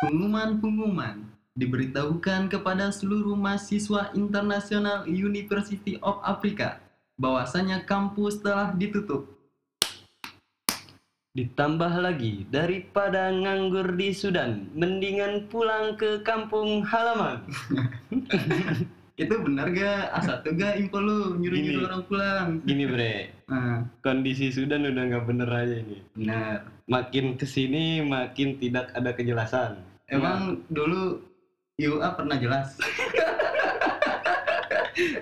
[0.00, 1.28] Pengumuman-pengumuman
[1.60, 6.80] diberitahukan kepada seluruh mahasiswa internasional University of Africa
[7.20, 9.28] bahwasanya kampus telah ditutup.
[11.36, 17.44] Ditambah lagi, daripada nganggur di Sudan, mendingan pulang ke kampung halaman.
[19.20, 20.16] Itu benar gak?
[20.16, 22.46] A1 gak info lu nyuruh-nyuruh orang pulang?
[22.64, 26.00] Gini bre, Nah, kondisi Sudan udah nggak bener aja ini.
[26.16, 26.64] benar.
[26.88, 29.89] Makin ke sini makin tidak ada kejelasan.
[30.10, 31.22] Emang dulu
[31.76, 32.74] UA pernah jelas?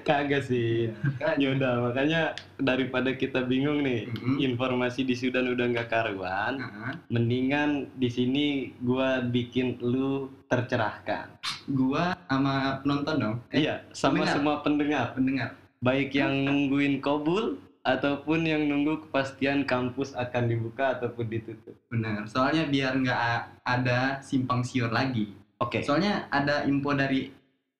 [0.00, 0.90] Kagak sih.
[1.36, 4.36] Yaudah, makanya daripada kita bingung nih, Mhm.
[4.42, 8.46] informasi di Sudan udah nggak karuan, Nah, mendingan di sini
[8.80, 10.10] gua bikin lu
[10.48, 11.30] tercerahkan.
[11.68, 14.34] gua sama penonton dong, eh, Iya, sama pendengar.
[14.34, 15.50] semua pendengar, pendengar.
[15.78, 21.76] baik yang nungguin kobul ataupun yang nunggu kepastian kampus akan dibuka ataupun ditutup.
[21.88, 22.26] Benar.
[22.28, 23.20] Soalnya biar nggak
[23.64, 25.32] ada simpang siur lagi.
[25.58, 25.82] Oke.
[25.82, 27.32] Soalnya ada info dari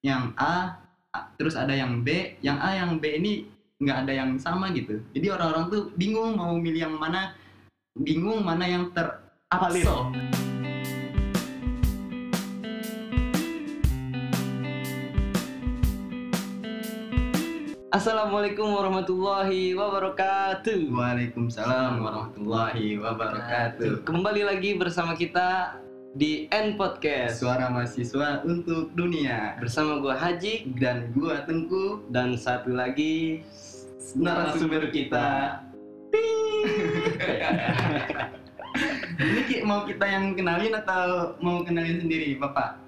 [0.03, 0.79] yang A,
[1.37, 3.47] terus ada yang B, yang A yang B ini
[3.79, 4.99] nggak ada yang sama gitu.
[5.15, 7.35] Jadi orang-orang tuh bingung mau milih yang mana,
[7.95, 9.89] bingung mana yang ter Valid.
[17.99, 20.87] Assalamualaikum warahmatullahi wabarakatuh.
[20.87, 24.07] Waalaikumsalam warahmatullahi wabarakatuh.
[24.07, 25.83] Kembali lagi bersama kita
[26.15, 32.71] di N Podcast Suara mahasiswa untuk dunia bersama gua Haji dan gua Tengku dan satu
[32.71, 33.43] lagi
[34.15, 35.59] narasumber kita.
[39.27, 42.79] Ini Ki, mau kita yang kenalin atau mau kenalin sendiri, Bapak?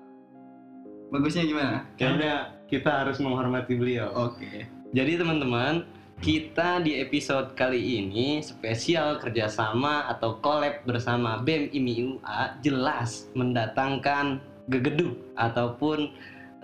[1.10, 1.82] Bagusnya gimana?
[1.98, 4.14] Kayaknya kita harus menghormati beliau.
[4.14, 4.78] Oke.
[4.90, 5.86] Jadi teman-teman,
[6.18, 14.42] kita di episode kali ini spesial kerjasama atau collab bersama BEM IMI UA jelas mendatangkan
[14.66, 16.10] gegeduk ataupun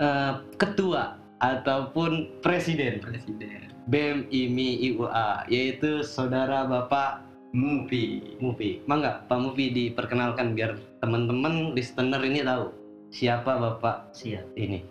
[0.03, 3.71] eh, ketua ataupun presiden Presiden.
[3.87, 7.23] BEM IMI UA yaitu saudara Bapak
[7.55, 8.37] Movie.
[8.43, 8.83] Mufi.
[8.91, 12.75] Mangga Pak Mufi diperkenalkan biar teman-teman listener ini tahu
[13.15, 14.83] siapa Bapak Siap, ini.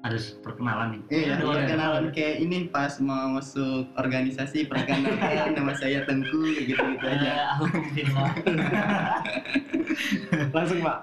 [0.00, 1.02] Harus perkenalan nih.
[1.12, 7.60] Iya, Iya, perkenalan kayak ini pas mau masuk organisasi perkenalkan nama saya Tengku gitu-gitu aja.
[7.60, 8.30] Alhamdulillah.
[10.56, 10.98] Langsung Pak.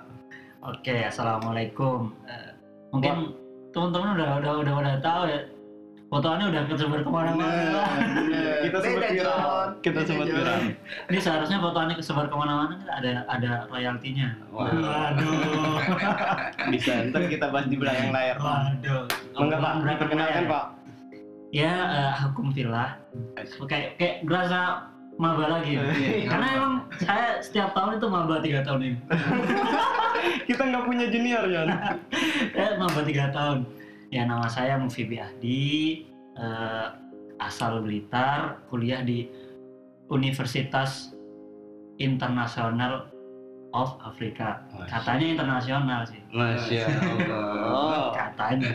[0.66, 2.10] Oke, assalamualaikum.
[2.26, 2.50] Eh,
[2.90, 3.38] mungkin
[3.70, 5.40] teman-teman udah udah udah udah tahu ya.
[6.08, 7.84] Fotonya udah kesebar ke mana-mana.
[8.64, 9.40] Kita sempat viral.
[9.84, 10.60] Kita sempat viral.
[11.12, 14.32] Ini seharusnya fotonya kesebar ke mana-mana kan ada ada royaltinya.
[14.56, 15.84] Waduh.
[16.72, 18.40] Bisa, ntar kita bahas di belakang layar.
[18.40, 19.04] Waduh.
[19.36, 20.52] Enggak Pak, Berapa perkenalkan ya?
[20.52, 20.66] Pak.
[21.52, 22.96] Ya, eh, hukum villa.
[23.68, 24.88] Kayak kayak berasa
[25.20, 25.76] maba lagi.
[25.76, 25.84] ya.
[25.92, 26.74] Iya, Karena emang
[27.04, 28.98] saya setiap tahun itu maba tiga tahun ini.
[30.48, 31.68] Kita nggak punya junior, Jon.
[32.56, 33.68] Eh, maba tiga tahun.
[34.08, 36.88] Ya nama saya Mufibi Ahdi, eh,
[37.38, 39.28] asal Blitar, kuliah di
[40.08, 41.12] Universitas
[41.98, 43.12] Internasional
[43.76, 44.64] of Afrika.
[44.88, 46.24] Katanya internasional sih.
[46.32, 48.16] Masya Allah.
[48.24, 48.72] Katanya.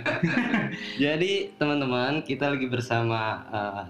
[1.02, 3.82] Jadi teman-teman, kita lagi bersama eh,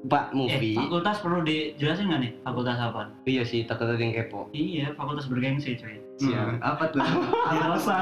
[0.00, 0.72] Pak Eh, Mufi.
[0.74, 2.32] fakultas perlu dijelasin nggak nih?
[2.42, 3.12] Fakultas apa?
[3.28, 4.48] Iya sih, takut ada yang kepo.
[4.50, 6.00] Iya, fakultas bergengsi cuy.
[6.20, 7.00] Hmm, apa tuh?
[7.00, 7.98] Di Rosa.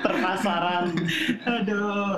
[0.00, 0.84] Terpasaran.
[1.60, 2.16] Aduh.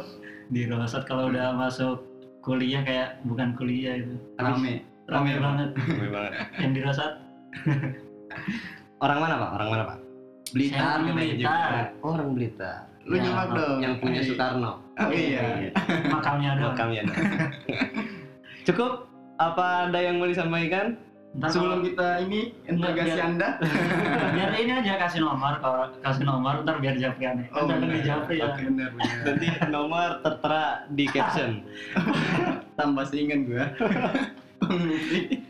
[0.51, 2.03] Di Rosat kalau udah masuk
[2.43, 4.15] kuliah kayak bukan kuliah itu.
[4.39, 4.87] Rame.
[5.11, 5.69] Rame Rame banget.
[6.11, 6.33] banget.
[6.63, 7.13] Yang di Rosat
[9.01, 9.51] Orang mana Pak?
[9.59, 9.99] Orang mana Pak?
[10.51, 11.85] Blitar Saya katanya Blitar.
[12.03, 12.79] Oh, orang Blitar.
[13.09, 13.79] Lu Ya, nyimak dong.
[13.81, 14.73] Yang punya Soekarno.
[15.01, 15.73] Oh iya.
[16.13, 16.75] makamnya doang.
[16.77, 17.03] Makamnya.
[18.69, 19.09] Cukup?
[19.41, 21.01] Apa ada yang mau disampaikan?
[21.31, 23.49] Ntar Sebelum kalau- kita ini interogasi Biar- Anda.
[24.35, 27.47] biar ini aja kasih nomor kalau kasih nomor ntar biar Japri aneh.
[27.53, 28.03] Oh, bener.
[28.03, 28.51] Japri ya.
[28.51, 29.17] Oke, benar benar.
[29.25, 31.63] Nanti nomor tertera di caption.
[32.79, 33.65] Tambah seingat gua.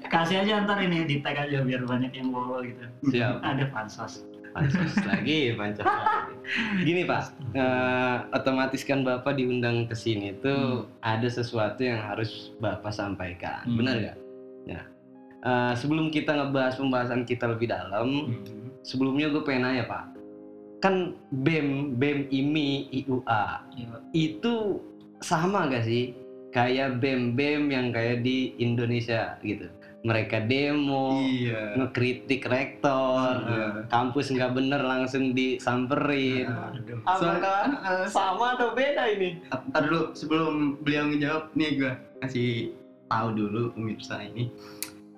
[0.07, 2.85] Kasih aja ntar ini di tag aja biar banyak yang bawa gitu.
[3.09, 3.41] Siap.
[3.41, 4.25] Ada pansos.
[4.51, 6.35] Pansos lagi, pansos lagi.
[6.83, 7.23] Gini Pak,
[7.53, 13.77] eh, otomatis kan Bapak diundang ke sini tuh ada sesuatu yang harus Bapak sampaikan, Hmm.
[13.77, 14.17] benar nggak?
[14.67, 14.83] Ya.
[15.41, 18.37] Eh, sebelum kita ngebahas pembahasan kita lebih dalam,
[18.85, 20.05] sebelumnya gue pengen nanya Pak,
[20.85, 23.97] kan BEM, BEM IMI, IUA Iya.
[24.13, 24.85] itu
[25.25, 26.13] sama gak sih?
[26.51, 29.71] Kayak BEM-BEM yang kayak di Indonesia gitu.
[30.05, 31.77] Mereka demo, Iya.
[31.79, 33.89] ngekritik rektor, Iya.
[33.89, 36.53] kampus nggak bener langsung disamperin.
[36.53, 37.01] Aduh.
[37.09, 39.41] Apakah eh, sama atau beda ini?
[39.49, 42.51] Ntar dulu sebelum beliau ngejawab nih gue kasih
[43.09, 44.53] tahu dulu pemirsa ini.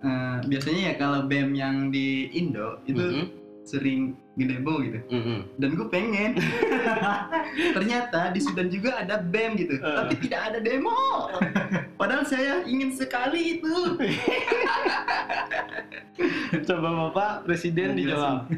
[0.02, 3.24] Eh, biasanya ya kalau BEM yang di Indo itu Mhm.
[3.62, 4.00] sering
[4.34, 5.46] ngedemo gitu Mm-mm.
[5.54, 6.34] dan gue pengen
[7.76, 9.94] ternyata di Sudan juga ada BEM gitu Eh.
[9.94, 11.30] tapi tidak ada demo
[12.02, 13.70] padahal saya ingin sekali itu
[16.62, 18.50] Coba Bapak Presiden dijawab.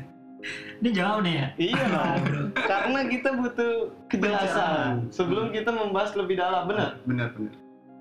[0.76, 1.46] Ini jauh nih ya.
[1.56, 2.20] Iya dong.
[2.54, 3.74] Karena kita butuh
[4.06, 7.00] kejelasan sebelum kita membahas lebih dalam, benar?
[7.04, 7.54] benar benar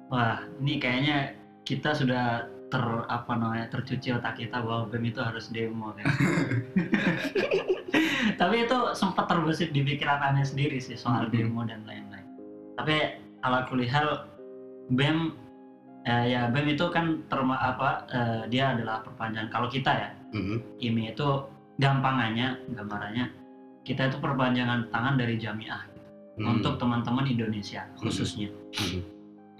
[0.07, 1.17] Wah, ini kayaknya
[1.63, 6.09] kita sudah ter apa namanya tercuci otak kita bahwa BEM itu harus demo kan.
[8.41, 11.31] Tapi itu sempat terbesit di pikiran aneh sendiri sih soal Mhm.
[11.31, 12.25] demo dan lain-lain.
[12.73, 12.95] Tapi
[13.45, 14.25] ala kulihal
[14.89, 15.37] BEM
[16.03, 20.57] eh, ya BEM itu kan terma apa eh, dia adalah perpanjangan kalau kita ya Mm-mm.
[20.81, 21.29] IMI itu
[21.77, 23.29] gampangannya gambarannya
[23.85, 25.85] kita itu perpanjangan tangan dari jamiah
[26.33, 26.49] Mm.
[26.49, 28.49] untuk teman-teman Indonesia khususnya.
[28.73, 29.05] Mm.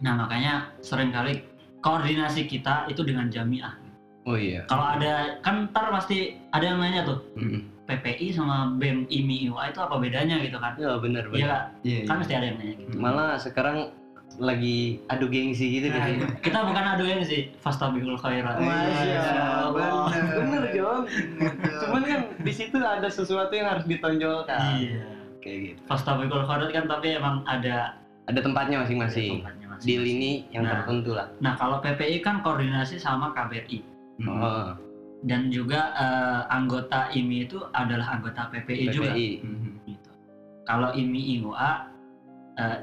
[0.01, 1.45] Nah makanya sering kali
[1.83, 3.75] koordinasi kita itu dengan jamiah.
[4.24, 4.63] Oh iya.
[4.65, 7.68] Kalau ada kan ntar pasti ada yang nanya tuh Mm-mm.
[7.83, 10.80] PPI sama BEM IMI UA itu apa bedanya gitu kan?
[10.80, 11.62] Ya benar Iya benar.
[11.83, 12.19] Iya kan iya.
[12.24, 12.95] mesti ada yang nanya gitu.
[12.95, 13.77] Malah sekarang
[14.33, 16.25] lagi adu gengsi gitu Nah, sini.
[16.41, 18.57] kita bukan adu yang sih, fastabiqul khairat.
[18.57, 20.09] Masya Allah.
[20.09, 21.01] benar Bener, Jon.
[21.86, 24.79] Cuman kan di situ ada sesuatu yang harus ditonjolkan.
[24.79, 25.03] Iya.
[25.38, 25.79] Kayak gitu.
[25.86, 29.44] Fastabiqul khairat kan tapi emang ada Ada tempatnya masing-masing.
[29.44, 30.04] tempatnya Di masing-masing.
[30.04, 30.72] lini yang Nah.
[30.74, 31.25] tertentu lah.
[31.40, 33.80] Nah kalau PPI kan koordinasi sama KBRI
[34.14, 34.30] Mm.
[34.30, 34.70] Oh,
[35.24, 39.10] dan juga eh, anggota IMI itu adalah anggota PPI, juga.
[39.10, 39.30] PPI.
[39.40, 39.72] Mhm.
[39.88, 40.12] Gitu.
[40.64, 41.72] Kalau IMI IUA
[42.56, 42.78] eh,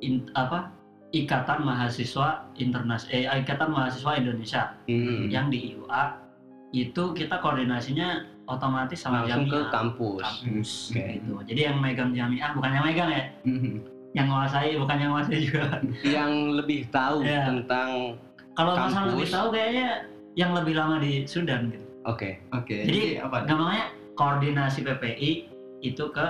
[0.00, 0.70] in- apa
[1.08, 5.26] Ikatan Mahasiswa Internasional eh, Ikatan Mahasiswa Indonesia Hmm.
[5.26, 6.02] yang di IUA
[6.72, 10.22] itu kita koordinasinya otomatis sama Langsung ke jamiah kampus.
[10.22, 11.02] kampus Oke.
[11.16, 11.32] gitu.
[11.42, 13.74] Jadi yang megang jamiah bukan yang megang ya, Mhm.
[14.16, 15.64] Yang menguasai bukan yang menguasai juga.
[16.02, 17.42] Yang lebih tahu Iya.
[17.46, 18.16] tentang
[18.56, 19.12] Kalau masalah Kampus.
[19.12, 19.88] lebih tahu kayaknya
[20.32, 21.84] yang lebih lama di Sudan gitu.
[22.02, 22.28] oke.
[22.50, 25.30] oke Jadi, jadi apa Gampangnya koordinasi PPI
[25.82, 26.26] itu ke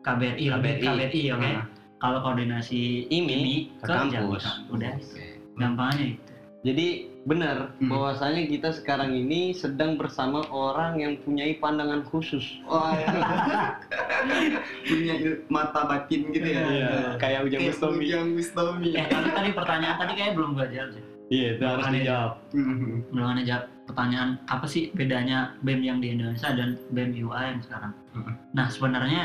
[0.00, 0.84] KBRI, KBRI.
[0.84, 1.50] KBRI oke.
[1.50, 1.64] Ah.
[1.98, 4.12] Kalau koordinasi IMI ke kampus.
[4.12, 4.54] jamiah.
[4.70, 4.92] Udah.
[4.94, 5.26] Oke.
[5.56, 6.32] Gampangnya itu.
[6.62, 6.86] Jadi
[7.24, 7.88] benar Hmm.
[7.88, 12.60] bahwasanya kita sekarang ini sedang bersama orang yang punya pandangan khusus.
[12.68, 13.08] Wah, ya.
[14.88, 15.14] punya
[15.48, 16.62] mata batin gitu ya.
[16.68, 16.92] Iya.
[17.16, 18.00] Kayak Ujang Kayak Bustomi.
[18.04, 18.90] Ujang Bustomi.
[18.92, 21.04] Eh tapi tadi pertanyaan tadi kayak belum gua jawab sih.
[21.32, 22.32] Iya, itu harus dijawab.
[22.52, 22.92] Mhm.
[23.08, 27.60] Belum ada jawab pertanyaan apa sih bedanya BEM yang di Indonesia dan BEM UA yang
[27.64, 27.92] sekarang.
[28.12, 28.32] Hmm.
[28.52, 29.22] Nah sebenarnya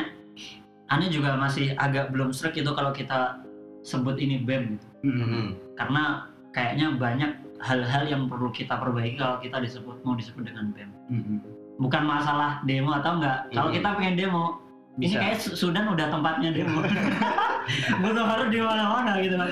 [0.89, 3.43] Ane juga masih agak belum serak itu kalau kita
[3.83, 4.87] sebut ini BEM gitu.
[4.99, 5.23] Mhm.
[5.23, 5.49] Hmm.
[5.79, 6.03] karena
[6.51, 10.89] kayaknya banyak hal-hal yang perlu kita perbaiki kalau kita disebut mau disebut dengan BEM.
[11.09, 11.35] Mhm.
[11.79, 13.47] Bukan masalah demo atau enggak.
[13.49, 13.77] Kalau Hmm.
[13.79, 14.45] kita pengen demo,
[14.95, 15.19] ini Bisa.
[15.19, 16.79] kayak Su- Sudan udah tempatnya demo.
[18.01, 19.49] Butuh harus di mana-mana gitu kan.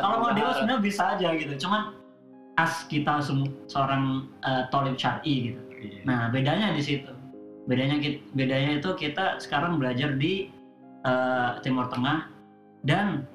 [0.00, 1.52] Kalau mau demo sebenarnya bisa aja gitu.
[1.60, 1.92] Cuman
[2.56, 5.60] as kita semu- seorang uh, tolib syar'i gitu.
[5.78, 6.00] Iya.
[6.04, 7.12] Nah, bedanya di situ.
[7.68, 8.00] Bedanya
[8.32, 10.48] bedanya itu kita sekarang belajar di
[11.04, 12.32] uh, Timur Tengah
[12.82, 13.28] dan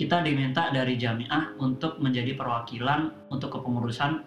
[0.00, 4.24] kita diminta dari jamiah untuk menjadi perwakilan untuk kepengurusan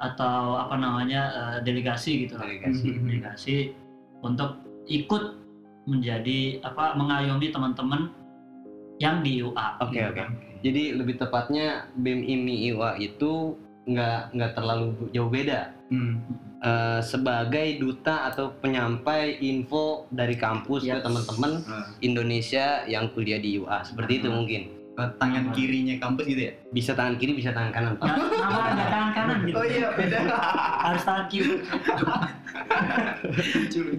[0.00, 2.48] atau apa namanya uh, delegasi gitu lah.
[2.48, 2.86] Delegasi.
[3.04, 3.56] Delegasi
[4.24, 4.56] untuk
[4.88, 5.36] ikut
[5.84, 8.08] menjadi apa mengayomi teman-teman
[8.96, 9.84] yang di UA.
[9.84, 10.16] Oke, gitu oke.
[10.16, 10.28] kan.
[10.64, 15.76] Jadi lebih tepatnya BEM IMI IWA itu nggak nggak terlalu jauh beda.
[15.92, 16.16] Mhm.
[16.60, 21.00] Eh, sebagai duta atau penyampai info dari kampus Yes.
[21.00, 21.88] ke teman-teman Ah.
[22.04, 24.36] Indonesia yang kuliah di UA seperti itu Ah.
[24.36, 24.79] mungkin Eh,
[25.16, 26.52] tangan kirinya kampus gitu ya?
[26.70, 28.06] bisa tangan kiri bisa tangan kanan Pak.
[28.06, 29.56] Ya, kenapa nggak tangan kanan gitu?
[29.56, 30.18] Oh iya, beda.
[30.84, 31.52] Harus tangan kiri.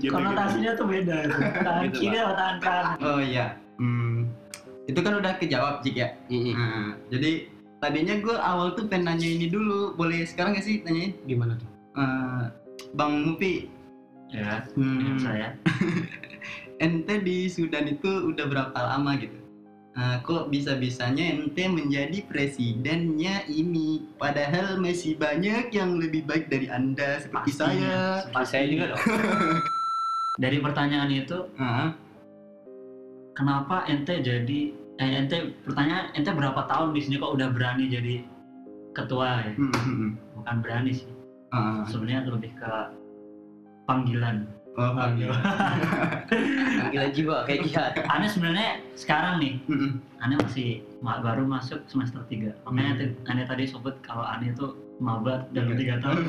[0.07, 1.41] Konotasinya tuh beda tuh.
[1.65, 3.45] tangan Gitu, kiri atau tangan kanan Oh iya.
[3.81, 4.29] Hmm.
[4.85, 6.09] Itu kan udah kejawab Cik ya.
[6.29, 7.49] Nah, jadi
[7.81, 9.97] tadinya gue awal tuh pengen nanya ini dulu.
[9.97, 11.17] Boleh sekarang gak sih tanyain?
[11.25, 11.69] Gimana tuh?
[11.97, 12.43] Eh,
[12.95, 13.71] Bang Mupi,
[14.31, 15.47] ya hmm, dengan saya
[16.83, 19.37] ente di Sudan itu udah berapa lama gitu?
[19.91, 24.07] Eh, kok bisa-bisanya ente menjadi presidennya ini?
[24.15, 28.23] Padahal masih banyak yang lebih baik dari anda seperti saya.
[28.31, 29.03] Pas saya juga dong.
[30.39, 31.91] dari pertanyaan itu Ah,
[33.35, 34.59] kenapa ente jadi
[35.01, 38.23] eh, ente pertanyaan ente berapa tahun di sini kok udah berani jadi
[38.95, 40.11] ketua ya hmm, hmm, hmm.
[40.39, 41.09] bukan berani sih
[41.51, 42.73] Ah, sebenarnya lebih ke
[43.83, 44.47] panggilan
[44.77, 45.35] oh, panggilan.
[46.81, 47.91] Panggilan jiwa kayak jihad.
[47.97, 49.53] Hmm, Ane sebenarnya sekarang nih.
[50.21, 55.49] Ane masih ma- baru masuk semester 3 makanya Ane tadi sebut kalau Ane itu maba
[55.49, 56.21] dalam tiga tahun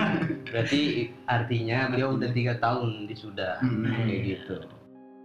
[0.54, 0.80] Berarti
[1.26, 3.58] artinya beliau udah tiga tahun di Sudan.
[3.58, 4.56] Hmm, Kayak gitu.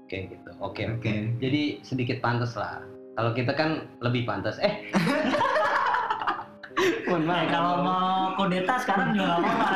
[0.10, 0.50] Kayak gitu.
[0.60, 0.84] Oke.
[0.90, 1.14] Oke.
[1.38, 2.82] Jadi sedikit pantas lah.
[3.16, 4.60] Kalau kita kan lebih pantas.
[4.60, 4.90] Eh,
[7.06, 7.48] Mohon Eh, maaf.
[7.48, 9.70] kalau mau kudeta sekarang juga nggak apa-apa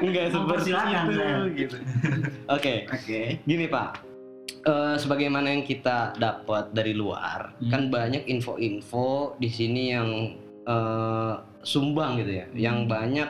[0.00, 1.00] enggak seperti itu saya.
[1.52, 1.76] gitu.
[2.48, 3.20] Oke, Oke.
[3.42, 3.90] gini Pak.
[4.60, 7.70] Eh, sebagaimana yang kita dapat dari luar, Hmm.
[7.70, 10.08] kan banyak info-info di sini yang
[10.64, 11.32] eh,
[11.62, 13.24] sumbang gitu ya, yang banyak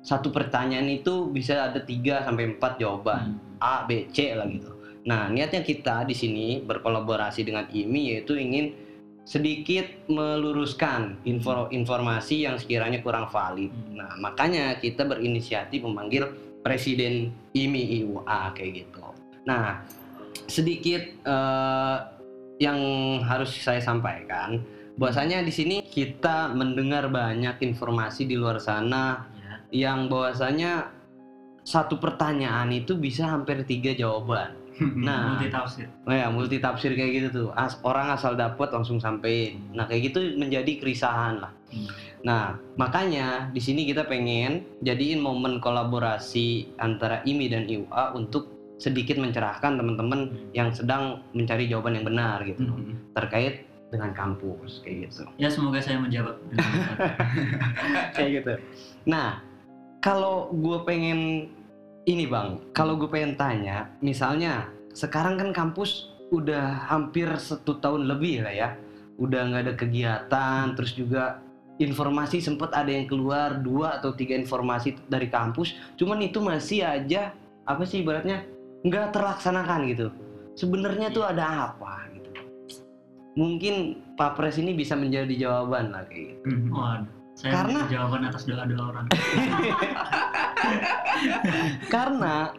[0.00, 3.40] satu pertanyaan itu bisa ada 3 sampai 4 jawaban.
[3.40, 3.56] Hmm.
[3.56, 4.68] A, B, C lah gitu.
[5.02, 8.76] Nah, niatnya kita di sini berkolaborasi dengan IMI yaitu ingin
[9.24, 13.72] sedikit meluruskan info informasi yang sekiranya kurang valid.
[13.72, 14.04] Hmm.
[14.04, 16.28] Nah, makanya kita berinisiatif memanggil
[16.64, 19.04] Presiden IMI IUA kayak gitu.
[19.44, 19.84] Nah,
[20.48, 21.96] sedikit eh,
[22.60, 22.78] yang
[23.24, 24.64] harus saya sampaikan
[24.96, 29.84] bahwasanya di sini kita mendengar banyak informasi di luar sana Ya.
[29.84, 30.88] yang bahwasanya
[31.64, 34.63] satu pertanyaan itu bisa hampir tiga jawaban.
[34.80, 35.86] Nah, Multi tafsir.
[36.02, 37.48] Oh ya, multi tafsir kayak gitu tuh.
[37.54, 39.62] As- orang asal dapat langsung sampein.
[39.70, 41.52] Nah, kayak gitu menjadi kerisahan lah.
[41.70, 41.86] Hmm.
[42.24, 42.42] Nah,
[42.74, 49.78] makanya di sini kita pengen jadiin momen kolaborasi antara IMI dan IUA untuk sedikit mencerahkan
[49.78, 50.50] teman-teman Hmm.
[50.50, 52.98] yang sedang mencari jawaban yang benar gitu Hmm.
[53.14, 55.22] terkait dengan kampus kayak gitu.
[55.38, 56.34] Ya semoga saya menjawab.
[58.18, 58.52] kayak gitu.
[59.06, 59.38] Nah,
[60.00, 61.50] kalau gue pengen
[62.04, 68.44] ini bang, kalau gue pengen tanya, misalnya sekarang kan kampus udah hampir satu tahun lebih
[68.44, 68.68] lah ya,
[69.16, 71.40] udah nggak ada kegiatan, terus juga
[71.80, 77.34] informasi sempat ada yang keluar dua atau tiga informasi dari kampus, cuman itu masih aja
[77.64, 78.44] apa sih ibaratnya
[78.84, 80.06] nggak terlaksanakan gitu.
[80.54, 82.30] Sebenarnya tuh ada apa gitu?
[83.34, 83.74] Mungkin
[84.14, 86.46] Pak Pres ini bisa menjadi jawaban lah kayak gitu.
[86.46, 86.70] Hmm.
[86.70, 87.13] Waduh.
[87.34, 89.06] Saya Karena- jawaban atas doa-doa orang.
[91.88, 92.54] karena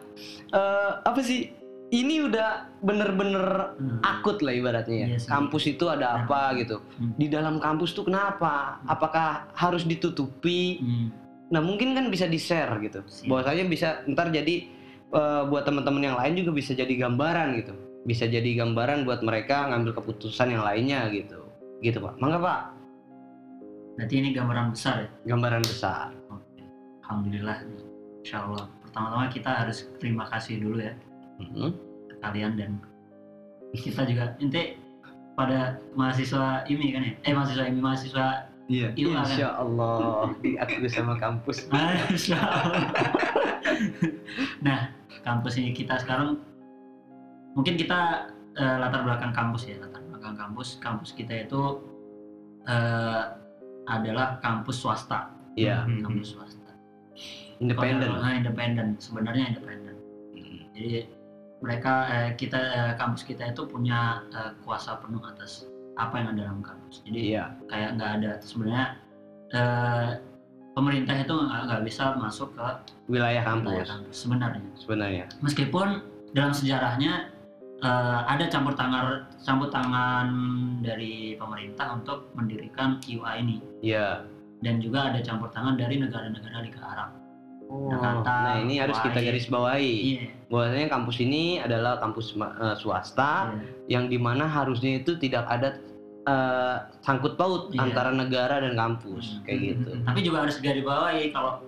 [0.50, 1.52] eh, apa sih
[1.86, 4.02] ini udah bener-bener Hmm.
[4.02, 5.08] akut lah ibaratnya ya.
[5.14, 6.82] Iya kampus itu ada apa gitu.
[6.98, 7.14] Hmm.
[7.14, 8.82] di dalam kampus tuh kenapa?
[8.84, 10.78] Apakah harus ditutupi?
[10.78, 11.08] Hmm.
[11.46, 13.06] nah mungkin kan bisa di share gitu.
[13.06, 13.30] Siap.
[13.30, 14.66] bahwasanya bisa ntar jadi
[15.08, 17.72] eh, buat teman-teman yang lain juga bisa jadi gambaran gitu.
[18.02, 21.46] Bisa jadi gambaran buat mereka ngambil keputusan yang lainnya gitu.
[21.80, 22.18] Gitu pak.
[22.18, 22.60] Mangga pak
[23.96, 25.08] Berarti ini gambaran besar ya.
[25.26, 26.12] gambaran besar
[27.00, 27.56] Alhamdulillah.
[28.20, 28.66] Insya Allah.
[28.82, 30.94] Pertama-tama kita harus terima kasih dulu ya
[31.36, 31.68] Mhm.
[32.08, 32.70] ke kalian dan
[33.72, 34.80] kita juga inti
[35.32, 37.12] pada mahasiswa ini kan ya.
[37.22, 38.26] Eh mahasiswa ini mahasiswa
[38.66, 38.90] Iya.
[38.90, 39.22] Kan.
[39.22, 42.90] Insya Allah diakui sama kampus Masya Allah.
[44.58, 44.90] nah,
[45.22, 46.42] kampus ini kita sekarang
[47.54, 50.80] mungkin kita eh, latar belakang kampus ya, latar belakang kampus.
[50.82, 51.62] Kampus kita itu
[52.66, 53.22] eh,
[53.86, 56.02] adalah kampus swasta, Iya Hmm.
[56.02, 56.70] kampus swasta.
[57.56, 59.96] independen Nah, independen, sebenarnya independen.
[60.36, 60.60] Hmm.
[60.76, 61.08] Jadi
[61.64, 65.64] mereka eh, kita eh, kampus kita itu punya eh, kuasa penuh atas
[65.96, 67.00] apa yang ada dalam kampus.
[67.08, 68.86] Jadi Iya, kayak nggak ada sebenarnya
[69.56, 70.10] eh,
[70.76, 72.68] pemerintah itu nggak bisa masuk ke
[73.08, 75.24] wilayah wilayah kampus kampus sebenarnya sebenarnya.
[75.40, 75.88] meskipun
[76.36, 77.32] dalam sejarahnya
[77.86, 80.26] eh, ada campur tangan campur tangan
[80.82, 84.26] dari pemerintah untuk mendirikan QA ini Iya.
[84.60, 87.10] dan juga ada campur tangan dari negara-negara Liga Arab.
[87.66, 89.94] Oh, Jakarta, nah ini harus kita garis bawahi.
[90.14, 90.22] Iya.
[90.46, 93.98] Bahwasanya kampus ini adalah kampus eh, swasta iya.
[93.98, 95.78] yang di mana harusnya itu tidak ada
[96.26, 97.86] eh, sangkut paut Iya.
[97.86, 99.42] antara negara dan kampus Hmm.
[99.44, 99.90] kayak gitu.
[100.02, 101.62] Tapi juga harus garis bawahi kalau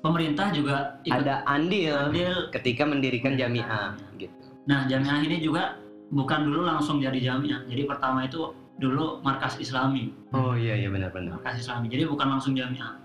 [0.00, 2.34] pemerintah juga ikut Ada andil andil.
[2.52, 4.18] ketika mendirikan jamiah jamiah.
[4.20, 4.41] gitu.
[4.62, 5.78] Nah, jamiah ini juga
[6.12, 7.66] bukan dulu langsung jadi jamiah.
[7.66, 10.14] Jadi pertama itu dulu markas Islami.
[10.34, 11.38] Oh iya iya benar-benar.
[11.38, 11.90] markas Islami.
[11.90, 12.98] Jadi bukan langsung jamiah.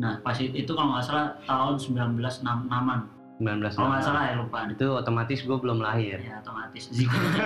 [0.00, 3.00] Nah, pas itu kalau nggak salah tahun 1966-an.
[3.34, 4.58] 19 Kalau nggak salah ya lupa.
[4.70, 6.22] Itu otomatis gue belum lahir.
[6.22, 6.86] Ya otomatis.
[6.94, 7.42] Zikot aja.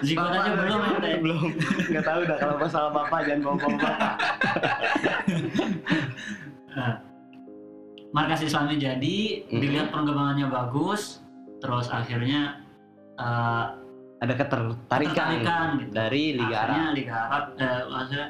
[0.00, 1.10] Zikot aja belum ente.
[1.20, 1.48] belum.
[1.92, 4.14] Nggak tahu dah kalau masalah bapak jangan bohong bapak.
[6.72, 7.04] Nah,
[8.16, 11.20] markas Islami jadi dilihat perkembangannya bagus,
[11.60, 12.61] terus akhirnya
[13.18, 13.66] eh,
[14.22, 15.90] Ada ketertarikan ketertarikan gitu.
[15.90, 16.70] dari Liga Arab.
[16.70, 18.26] Akhirnya Liga Arab eh, maksudnya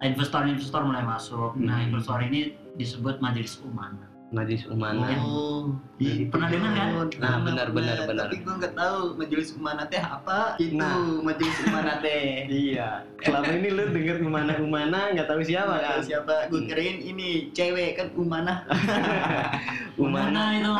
[0.00, 1.56] investor-investor mulai masuk.
[1.56, 1.86] Nah, Hmm.
[1.92, 2.40] investor ini
[2.76, 4.09] disebut Majelis Umana.
[4.30, 5.10] Majelis Umana.
[5.18, 6.88] Oh, Jadi, pernah dengar kan?
[7.18, 8.30] Nah, benar, benar, benar.
[8.30, 10.54] Tapi gue nggak tahu majelis umana teh apa.
[10.56, 11.18] Itu Nah.
[11.20, 12.46] majelis umana teh.
[12.70, 13.02] Iya.
[13.20, 15.98] Selama ini lu denger umana-umana nggak tahu siapa kan?
[16.00, 16.46] Siapa?
[16.46, 18.62] Gue kirain ini cewek kan umana.
[20.00, 20.72] Umana, itu.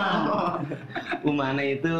[1.30, 1.94] Umana itu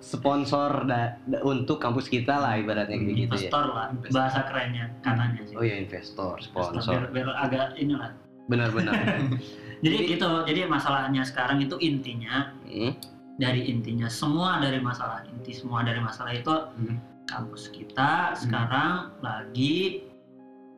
[0.00, 3.24] sponsor da- da- untuk kampus kita lah ibaratnya gitu ya.
[3.28, 5.54] investor lah bahasa kerennya katanya sih.
[5.54, 6.90] Oh iya investor, Investor, sponsor.
[6.90, 8.10] biar, biar agak inilah.
[8.44, 8.94] Benar-benar.
[9.84, 10.30] Jadi gitu.
[10.48, 12.96] Jadi masalahnya sekarang itu intinya Hmm.
[13.36, 16.96] dari intinya semua dari masalah inti semua dari masalah itu Hmm.
[17.28, 20.06] kampus kita sekarang lagi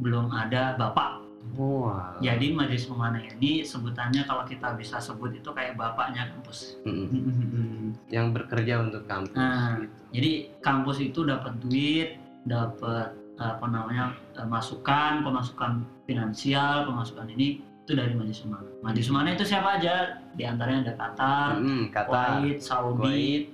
[0.03, 2.19] belum ada bapak Wah.
[2.19, 6.75] Jadi Majelis Umana ini sebutannya kalau kita bisa sebut itu kayak bapaknya kampus.
[6.83, 7.95] Mm-mm.
[8.11, 9.37] Yang bekerja untuk kampus.
[9.39, 9.95] Nah, gitu.
[10.11, 12.19] Jadi kampus itu dapat duit,
[12.51, 18.67] dapat apa namanya eh, masukan, pemasukan finansial, pemasukan ini itu dari Majelis Umana.
[18.83, 20.19] Majelis Umana itu siapa aja?
[20.35, 23.45] Di antaranya ada Qatar, Mm, kata Kuwait, Saudi, Kuwait.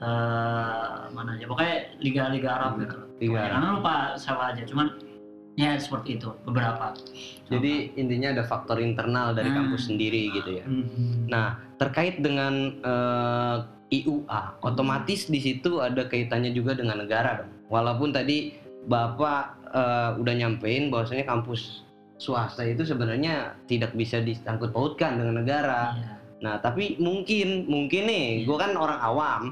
[0.00, 1.44] eh, mana aja.
[1.44, 2.96] Pokoknya liga-liga Arab Hmm, gitu.
[3.18, 3.50] tiga.
[3.50, 4.62] Karena lupa siapa aja.
[4.62, 4.94] Cuman
[5.54, 6.94] ya seperti itu beberapa.
[7.50, 9.66] Jadi intinya ada faktor internal dari Hmm.
[9.66, 10.64] kampus sendiri gitu ya.
[10.64, 11.26] Mhm.
[11.26, 13.56] Nah, terkait dengan eh,
[13.90, 17.50] IUA, otomatis di situ ada kaitannya juga dengan negara dong.
[17.66, 21.82] Walaupun tadi Bapak eh, udah nyampein bahwasanya kampus
[22.20, 25.96] swasta itu sebenarnya tidak bisa disangkut pautkan dengan negara.
[25.96, 26.12] Iya.
[26.40, 29.42] Nah, tapi mungkin mungkin nih, gue kan orang awam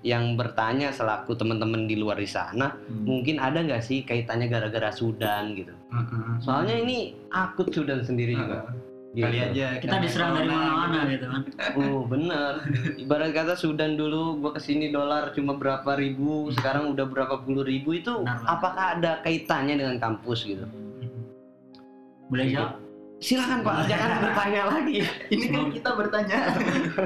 [0.00, 3.04] yang bertanya selaku teman-teman di luar di sana, Hmm.
[3.04, 5.72] mungkin ada nggak sih kaitannya gara-gara Sudan gitu?
[5.88, 6.40] Mhm.
[6.40, 8.64] Soalnya ini akut Sudan sendiri juga.
[8.64, 8.86] Heeh.
[9.08, 9.50] kali Gitu.
[9.50, 11.26] aja kita diserang dari mana-mana gitu.
[11.26, 11.42] gitu kan.
[11.74, 12.60] Oh bener.
[13.00, 17.64] Ibarat kata Sudan dulu gua ke sini dolar cuma berapa ribu, sekarang udah berapa puluh
[17.64, 18.52] ribu itu Benar, benar.
[18.52, 20.68] apakah ada kaitannya dengan kampus gitu?
[22.28, 22.72] Boleh jawab?
[23.18, 24.98] Silakan Pak, jangan bertanya lagi.
[25.32, 26.38] ini kan kita bertanya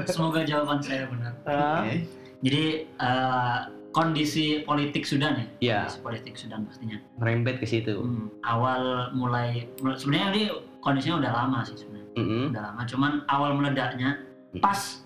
[0.05, 1.33] Semoga jawaban saya benar.
[1.43, 2.05] Oke.
[2.43, 3.59] Jadi eh,
[3.91, 6.99] kondisi politik Sudan ya, Ya, kondisi politik Sudan pastinya.
[7.17, 7.97] merembet ke situ.
[7.97, 10.43] Hmm, awal mulai, mulai- sebenarnya ini
[10.81, 12.45] kondisinya udah lama sih sebenarnya, Mm-mm.
[12.51, 12.81] udah lama.
[12.85, 14.61] Cuman awal meledaknya Hmm.
[14.61, 15.01] pas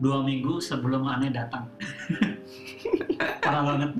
[0.00, 1.68] dua minggu sebelum Ane datang.
[3.44, 3.90] Parah banget.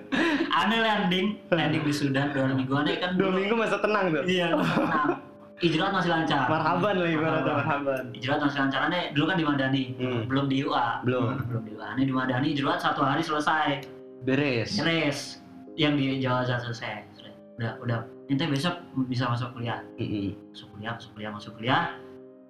[0.64, 2.72] Ane landing, landing di Sudan dua minggu.
[2.72, 4.24] Ane kan Dua minggu masa tenang tuh.
[4.24, 5.20] Iya, tenang.
[5.62, 6.50] Ijrat masih lancar.
[6.50, 8.04] Marhaban lah ibaratnya marhaban.
[8.18, 8.80] Ijrat masih lancar.
[8.90, 10.20] Ane dulu kan di Madani, Hmm.
[10.26, 10.88] belum di UA.
[11.06, 11.38] Belum.
[11.46, 11.86] Belum di UA.
[11.94, 13.86] Ane di Madani Ijrat satu hari selesai.
[14.26, 14.74] Beres.
[14.80, 15.38] Beres.
[15.78, 17.12] Yang di Jawa selesai.
[17.60, 18.00] Udah, udah.
[18.26, 18.74] Ente besok
[19.06, 19.84] bisa masuk kuliah.
[20.00, 20.32] Mm-mm.
[20.50, 21.82] Masuk kuliah, masuk kuliah, masuk kuliah.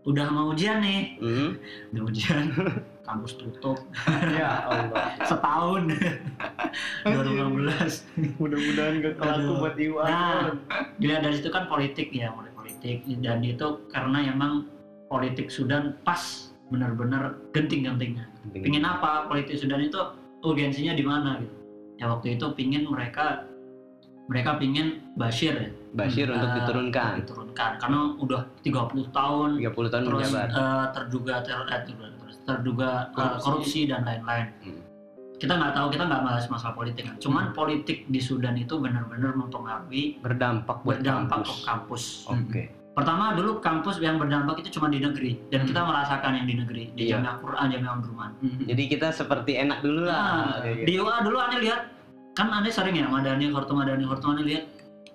[0.09, 1.19] Udah mau ujian nih.
[1.21, 1.51] Mm.
[1.93, 2.45] Udah ujian.
[3.03, 3.79] Kampus tutup
[4.31, 5.11] Ya Allah.
[5.31, 5.91] setahun.
[7.07, 8.39] 2015.
[8.39, 9.59] Mudah-mudahan gak kelaku Aduh.
[9.59, 10.05] buat IUA.
[10.07, 10.43] Nah,
[10.97, 14.71] dilihat dari situ kan politik ya, mulai politik dan itu karena emang
[15.11, 18.25] politik Sudan pas benar-benar genting-gentingnya.
[18.55, 19.99] Pingin apa politik Sudan itu
[20.41, 21.55] urgensinya di mana gitu.
[22.01, 23.45] Ya waktu itu pingin mereka
[24.27, 27.13] mereka pingin Bashir ya Bashir untuk eh, diturunkan.
[27.21, 30.49] diturunkan karena udah 30 tahun 30 tahun terus menjabat.
[30.49, 31.81] eh, terduga ter, eh,
[32.43, 33.43] terduga, eh, Korupsi.
[33.43, 34.47] korupsi dan lain-lain.
[34.61, 34.83] Hmm.
[35.35, 37.03] Kita nggak tahu, kita nggak bahas masalah politik.
[37.05, 37.17] kan.
[37.19, 41.51] Cuman politik di Sudan itu benar-benar mempengaruhi Berdampak buat berdampak kampus.
[41.51, 42.05] ke kampus.
[42.29, 42.63] Oke.
[42.93, 46.85] Pertama dulu kampus yang berdampak itu cuma di negeri dan kita merasakan yang di negeri
[46.93, 47.19] di Iya.
[47.19, 48.31] Jamiah Quran, Jamiah Umdurman.
[48.39, 48.63] Mhm.
[48.69, 50.61] Jadi kita seperti enak dulu lah.
[50.61, 51.81] Nah, di UA dulu aneh lihat
[52.33, 54.65] kan aneh sering ya Madani, Horto Madani, Horto aneh lihat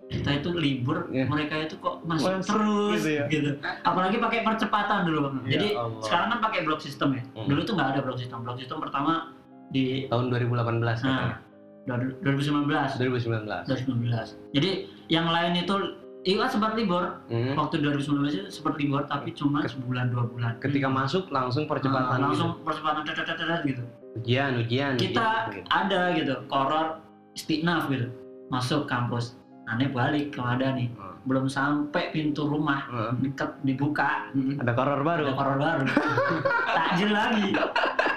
[0.07, 1.27] kita itu libur, Iya.
[1.27, 3.75] mereka itu kok masuk Masuk terus gitu gitu, ya.
[3.83, 5.35] Apalagi pakai percepatan dulu, Bang.
[5.43, 5.99] Ya Jadi Allah.
[5.99, 7.23] sekarang kan pakai blok sistem ya.
[7.35, 7.47] Hmm.
[7.47, 8.39] Dulu tuh nggak ada blok sistem.
[8.41, 9.35] Blok sistem pertama
[9.67, 11.43] di tahun 2018 katanya.
[11.87, 13.63] nah 2019, 2019.
[13.65, 14.35] 2019.
[14.51, 14.69] Jadi
[15.07, 15.75] yang lain itu
[16.23, 17.55] IUA sempat libur Hmm.
[17.55, 20.59] waktu 2019 itu sempat libur tapi cuma sebulan dua bulan.
[20.59, 23.79] Ketika masuk langsung percepatan Ah, langsung percepatan tet, tet, tet, tet, gitu.
[23.79, 23.83] gitu.
[24.17, 24.93] Ujian, ujian.
[24.95, 25.67] Kita ujian, gitu.
[25.69, 26.87] ada gitu, koror
[27.31, 28.11] istinaf gitu.
[28.47, 29.39] Masuk kampus.
[29.67, 30.87] Aneh balik ke Madani.
[30.91, 31.19] Hmm.
[31.23, 33.19] Belum sampai pintu rumah Hmm.
[33.19, 34.63] dekat dibuka Mhm.
[34.63, 35.23] Ada koror baru.
[35.23, 35.85] ada koror baru.
[36.77, 37.51] Takjil lagi.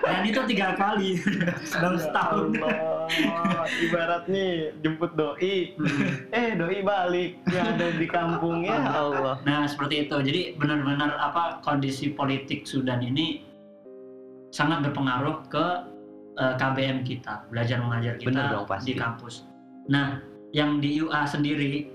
[0.00, 1.18] Dan itu tiga kali
[1.74, 2.54] dalam setahun.
[2.54, 5.74] Allah, ibarat nih jemput doi,
[6.30, 9.42] eh doi balik yang ada di kampungnya Allah.
[9.42, 10.16] Nah seperti itu.
[10.16, 13.42] Jadi benar-benar apa kondisi politik Sudan ini
[14.48, 15.66] sangat berpengaruh ke
[16.32, 18.86] eh, KBM kita, belajar mengajar kita Bener dong, pasti.
[18.86, 19.34] di kampus.
[19.86, 21.86] Nah, yang di UA sendiri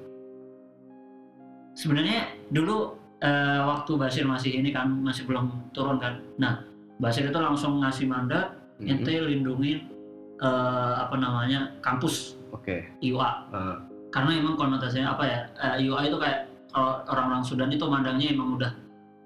[1.73, 6.19] sebenarnya dulu eh, waktu Basir masih ini kan masih belum turun kan.
[6.35, 6.61] Nah,
[6.95, 8.87] Basir itu langsung ngasih mandat Mhm.
[8.91, 9.87] ente lindungin
[10.35, 12.83] eh, apa namanya kampus Oke.
[13.01, 13.79] UA Ah.
[14.11, 18.59] karena emang konotasinya apa ya eh, UA itu kayak kalau orang-orang Sudan itu mandangnya emang
[18.59, 18.71] udah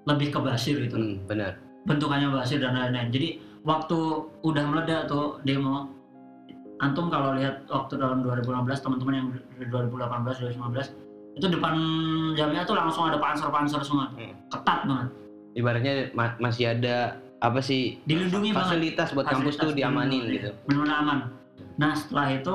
[0.06, 1.58] lebih ke Basir gitu Hmm, benar.
[1.82, 3.28] bentukannya Basir dan lain-lain jadi
[3.62, 3.98] waktu
[4.40, 5.90] udah meledak tuh demo
[6.80, 9.26] antum kalau lihat waktu tahun 2016 teman-teman yang
[9.62, 10.96] 2018 2019
[11.32, 11.74] itu depan
[12.34, 14.32] jamnya tuh langsung ada panser-panser semua Hmm.
[14.48, 15.08] ketat banget
[15.52, 16.96] Ibaratnya ma- masih ada
[17.38, 20.36] apa sih dilindungi banget fasilitas buat kampus tuh Fasilitas diamanin dilindungi.
[20.38, 20.50] gitu.
[20.64, 21.18] benar-benar aman
[21.76, 22.54] nah setelah itu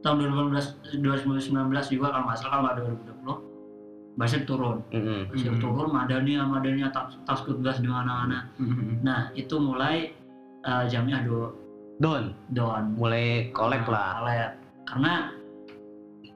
[0.00, 1.48] tahun 2018 2019
[1.90, 3.52] juga kalau nggak salah kalau nggak 2020
[4.14, 4.78] Basir turun.
[5.26, 5.58] Basir Hmm.
[5.58, 9.02] turun Madani Madani tas taskut gas di mana-mana Mhm.
[9.02, 10.14] nah itu mulai
[10.62, 11.50] eh, jamnya do
[11.98, 14.10] Don, down mulai kolek Nah, lah.
[14.20, 14.50] kolek.
[14.84, 15.14] karena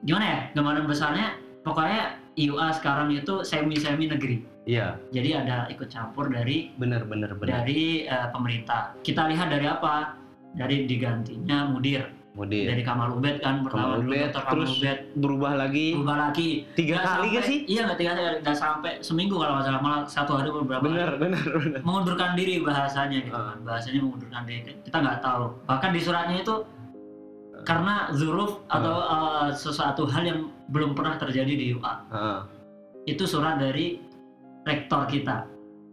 [0.01, 1.27] gimana ya gambaran besarnya
[1.61, 4.39] pokoknya IUA sekarang itu semi-semi negeri.
[4.63, 7.61] Iya, Jadi ada ikut campur dari benar benar benar.
[7.61, 8.95] dari eh, pemerintah.
[9.01, 10.15] Kita lihat dari apa?
[10.49, 12.65] Dari digantinya mudir Mudir.
[12.67, 16.49] dari Kamal Ubed kan pertama Kamal dulu Ubed, Kamal terus Ubed Berubah lagi berubah lagi
[16.73, 17.57] tiga Nggak kali sampai- gak sih?
[17.65, 21.09] Iya nggak tiga kali, nggak sampai seminggu kalau nggak salah malah satu hari beberapa Benar
[21.09, 21.17] hari.
[21.19, 21.79] benar benar.
[21.81, 23.45] mengundurkan diri bahasanya gitu Ah.
[23.49, 26.55] kan bahasanya mengundurkan diri kita nggak tahu bahkan di suratnya itu
[27.61, 29.11] karena zuruf atau Ah.
[29.11, 32.39] uh, sesuatu hal yang belum pernah terjadi di UA Heeh.
[33.09, 33.99] itu surat dari
[34.61, 35.43] rektor kita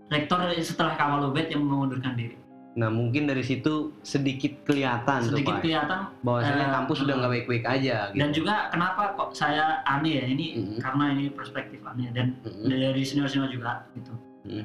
[0.07, 2.39] rektor setelah Kamal Ubed yang mengundurkan diri
[2.77, 5.63] Nah mungkin dari situ sedikit kelihatan tuh sedikit Pak.
[5.65, 7.19] kelihatan bahwasanya eh, kampus sudah eh.
[7.19, 8.21] nggak baik-baik aja gitu.
[8.21, 10.79] dan juga kenapa kok saya aneh ya ini Mhm.
[10.79, 12.69] karena ini perspektif aneh dan Mm-mm.
[12.69, 14.13] dari senior-senior juga gitu.
[14.45, 14.65] Hmm.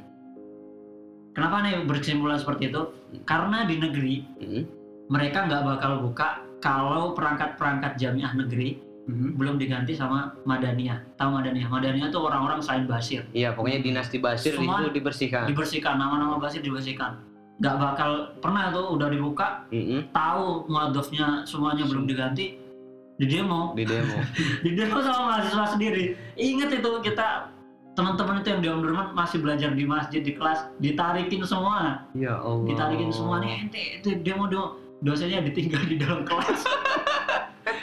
[1.31, 2.81] Kenapa nih berkesimpulan seperti itu?
[3.23, 4.63] Karena di negeri Mm-mm.
[5.07, 6.27] mereka nggak bakal buka
[6.59, 9.33] kalau perangkat-perangkat jamiah negeri Mhm.
[9.33, 10.99] belum diganti sama Madaniyah.
[11.15, 11.67] Tahu Madaniyah?
[11.67, 13.23] Madaniyah itu orang-orang Said Basir.
[13.31, 15.47] Iya pokoknya dinasti Basir Semua itu dibersihkan.
[15.47, 17.30] Dibersihkan, nama-nama Basir dibersihkan.
[17.61, 20.09] Nggak bakal pernah tuh udah dibuka, Mm-mm.
[20.09, 22.57] tahu muadofnya semuanya belum diganti,
[23.21, 24.17] di demo, Di demo.
[24.65, 26.17] di demo sama mahasiswa sendiri.
[26.33, 27.53] Ingat itu kita
[27.93, 32.63] teman-teman itu yang di Omdurman masih belajar di masjid di kelas ditarikin semua ya Allah.
[32.63, 36.63] ditarikin semua nih ente itu demo demo dosennya ditinggal di dalam kelas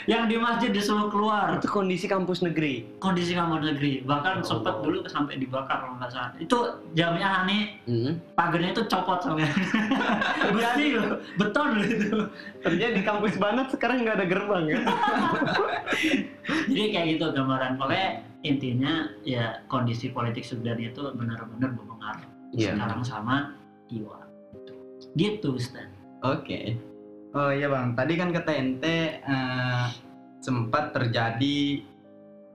[0.05, 2.85] yang di masjid disuruh keluar Itu kondisi kampus negeri.
[2.97, 6.57] kondisi kamar negeri bahkan Ya sempat dulu sampai dibakar kalau nggak salah itu
[6.93, 8.13] jamiah nih Mm-mm.
[8.33, 9.43] pagernya itu copot sama
[10.55, 12.11] besi loh beton loh itu
[12.59, 14.77] Ternyata di kampus banget sekarang nggak ada gerbang ya.
[16.69, 18.09] jadi kayak gitu gambaran pokoknya
[18.41, 22.73] intinya ya kondisi politik Sudan itu benar-benar berpengaruh Iya.
[22.73, 23.53] sekarang sama
[23.87, 24.25] Iwa
[25.13, 25.85] gitu Ustaz
[26.19, 26.75] Oke.
[27.29, 29.85] Oh iya bang, tadi kan kata ente eh,
[30.41, 31.85] sempat terjadi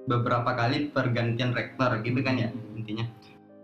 [0.05, 3.07] beberapa kali pergantian rektor gitu kan ya intinya.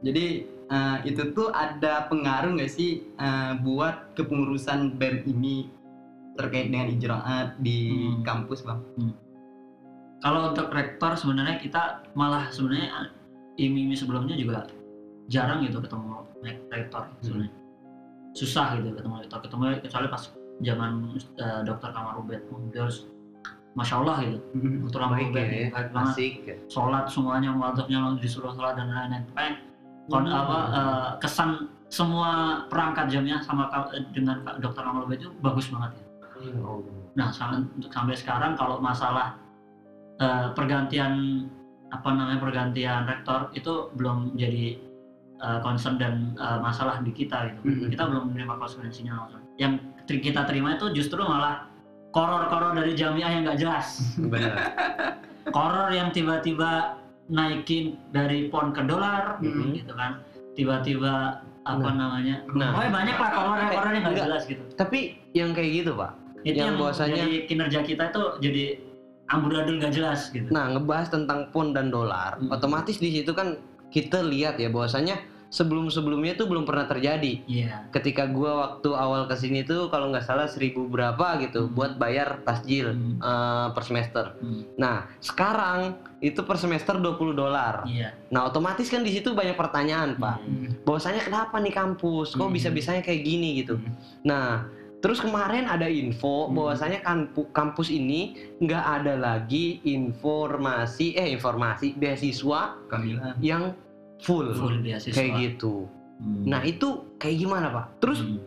[0.06, 0.24] Jadi
[0.70, 5.66] eh, itu tuh ada pengaruh nggak sih eh, buat kepengurusan BEM ini
[6.38, 8.22] terkait dengan ijraat di Hmm.
[8.22, 8.80] kampus bang?
[10.20, 13.08] kalau untuk rektor sebenarnya kita malah sebenarnya
[13.56, 14.68] imi-imi sebelumnya juga
[15.32, 17.52] jarang gitu ketemu rek- rektor sebenarnya
[18.36, 20.22] susah gitu ketemu rektor ketemu kecuali pas
[20.60, 20.90] zaman
[21.34, 22.40] eh, dokter Kamar Ubed
[23.70, 24.38] masya Allah gitu
[24.82, 25.66] dokter Kamar Baik Ubed ya.
[25.70, 26.32] baik banget Asik.
[26.42, 26.54] ya.
[26.66, 29.54] sholat semuanya muadzafnya langsung disuruh sholat dan lain-lain pokoknya
[30.06, 30.34] kon Hmm.
[30.36, 31.50] apa eh, kesan
[31.86, 32.30] semua
[32.66, 36.04] perangkat jamnya sama ka- dengan dokter Kamar Ubed itu bagus banget ya
[36.40, 36.96] Ya Allah.
[37.12, 39.36] Nah, sampai, untuk sampai sekarang kalau masalah
[40.16, 41.44] eh, pergantian
[41.90, 44.80] apa namanya pergantian rektor itu belum jadi
[45.36, 47.60] eh, concern dan eh, masalah di kita gitu.
[47.62, 47.88] Mm-mm.
[47.88, 49.44] Kita belum menerima konsekuensinya langsung.
[49.54, 49.72] Yang
[50.18, 51.70] kita terima itu justru malah
[52.10, 54.02] koror-koror dari jamiah yang nggak jelas.
[54.18, 54.54] Benar.
[55.46, 59.70] Koror yang tiba-tiba naikin dari pon ke dolar Mm-mm.
[59.72, 60.18] gitu kan.
[60.52, 61.94] Tiba-tiba apa Nah.
[61.94, 62.42] namanya?
[62.50, 62.74] Nah.
[62.74, 64.26] Pokoknya banyak lah koror-koror yang nggak Enggak.
[64.26, 64.62] jelas gitu.
[64.74, 64.98] Tapi
[65.30, 66.12] yang kayak gitu pak.
[66.40, 68.64] itu Yang yang, bahwasanya- jadi kinerja kita itu jadi
[69.28, 72.48] amburadul gak jelas gitu Nah ngebahas tentang pon dan dolar, Hmm.
[72.48, 77.42] otomatis di situ kan kita lihat ya bahwasanya sebelum-sebelumnya itu belum pernah terjadi.
[77.44, 81.74] iya Ketika gua waktu awal ke sini tuh kalau nggak salah seribu berapa gitu Hmm.
[81.74, 83.18] buat bayar tasjil Hmm.
[83.18, 84.24] eh, per semester.
[84.36, 84.62] Hmm.
[84.76, 85.80] Nah sekarang
[86.20, 87.82] itu per semester 20 dolar.
[87.84, 90.38] iya Nah otomatis kan di situ banyak pertanyaan pak.
[90.38, 90.70] Hmm.
[90.80, 92.32] Bahwasanya kenapa nih kampus?
[92.32, 92.54] Kok Hmm.
[92.54, 93.74] bisa-bisanya kayak gini gitu?
[93.74, 93.90] Hmm.
[94.22, 94.46] Nah
[94.98, 96.54] terus kemarin ada info Hmm.
[96.54, 103.34] bahwasanya kampu- kampus ini nggak ada lagi informasi eh informasi beasiswa Kamila.
[103.40, 103.74] yang
[104.20, 105.88] full, full beasiswa kayak gitu.
[106.16, 106.44] Hmm.
[106.46, 107.86] Nah itu kayak gimana pak?
[107.98, 108.38] Terus Hmm.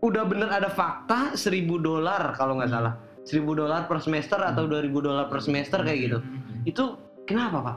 [0.00, 2.78] udah bener ada fakta 1000 dolar kalau nggak Hmm.
[2.80, 6.18] salah 1000 dolar per semester atau 2000 dolar per semester kayak gitu.
[6.18, 6.62] Hmm.
[6.64, 6.84] Itu
[7.22, 7.76] kenapa pak?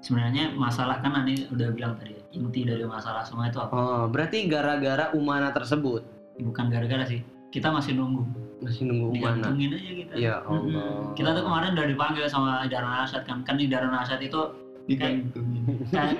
[0.00, 4.48] sebenarnya masalah kan Ani udah bilang tadi inti dari masalah semua itu apa Oh berarti
[4.48, 6.00] gara-gara Umana tersebut
[6.40, 8.24] bukan gara-gara sih kita masih nunggu
[8.60, 9.44] masih nunggu Umana.
[9.44, 10.34] digantungin aja kita Ya.
[10.40, 11.12] Allah.
[11.12, 14.40] kita tuh kemarin udah dipanggil sama Idaran Asyad kan kan Idaran Asyad itu
[14.84, 15.62] digantungin.
[15.92, 16.16] kayak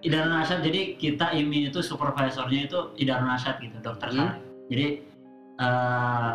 [0.00, 4.16] Idaran Asyad jadi kita IMI itu supervisornya itu Idaran Asyad gitu dokter Hmm.
[4.16, 4.86] Sarif jadi
[5.58, 6.32] eh,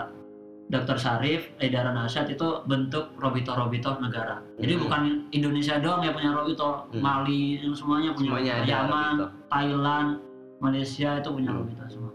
[0.66, 4.82] dokter Sarif Idaran Asyad itu bentuk robito robito negara jadi Hmm.
[4.82, 7.02] bukan Indonesia doang yang punya robito Hmm.
[7.02, 8.72] Mali yang semuanya punya Semuanya robito.
[8.72, 9.26] Yaman gitu.
[9.48, 10.10] Thailand
[10.58, 11.60] Malaysia itu punya Hmm.
[11.60, 12.12] robito semua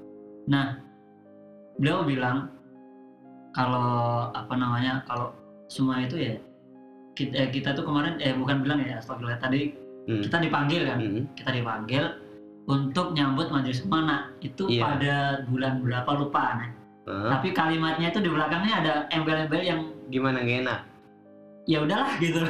[0.46, 0.66] nah
[1.76, 2.50] beliau bilang
[3.50, 3.90] kalau
[4.30, 5.35] apa namanya kalau
[5.66, 6.35] semua itu ya
[7.20, 9.76] kita, eh, kita tuh kemarin eh bukan bilang ya astagfirullah tadi
[10.09, 10.24] Hmm.
[10.24, 11.28] kita dipanggil kan Hmm.
[11.37, 12.04] kita dipanggil
[12.64, 14.80] untuk nyambut majelis mana itu Iya.
[14.80, 16.70] pada bulan berapa lupa nah.
[17.04, 17.37] Hah?
[17.37, 19.80] tapi kalimatnya itu di belakangnya ada embel-embel yang
[20.11, 20.80] Gimana gak enak?
[21.70, 22.42] Ya udahlah gitu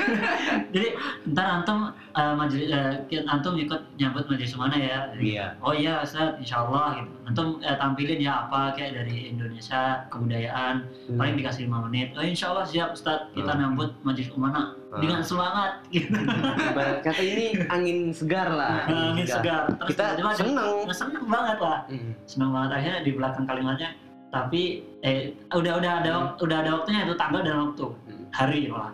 [0.74, 0.88] jadi
[1.26, 1.78] ntar antum
[2.12, 5.46] uh, majelis uh, antum ikut nyambut majelis mana ya Iya.
[5.58, 10.84] oh iya Ustaz insya Allah gitu antum uh, tampilin ya apa kayak dari Indonesia kebudayaan
[11.02, 11.18] Hmm.
[11.18, 13.60] paling dikasih lima menit oh insya Allah siap Ustaz kita Hmm.
[13.72, 16.12] nyambut majelis umana dengan semangat gitu
[16.68, 18.84] Ibarat kata ini angin segar lah.
[18.84, 20.84] angin segar terus Kita seneng.
[20.84, 22.12] ya, seneng banget lah Mm.
[22.22, 23.90] seneng banget akhirnya di belakang kalimatnya
[24.28, 24.62] tapi
[25.00, 25.18] eh
[25.50, 26.36] udah udah ada Hmm.
[26.38, 28.21] udah ada waktunya itu tanggal dan waktu Hmm.
[28.32, 28.90] Hari lah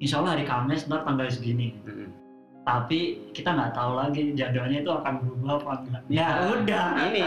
[0.00, 1.76] Insya Allah hari Kamis ntar tanggal segini.
[1.84, 2.08] Mm.
[2.60, 6.02] tapi kita nggak tahu lagi jadwalnya itu akan berubah apa enggak.
[6.12, 6.28] Ya.
[6.28, 6.44] Ya.
[6.54, 6.86] udah.
[7.08, 7.22] Ini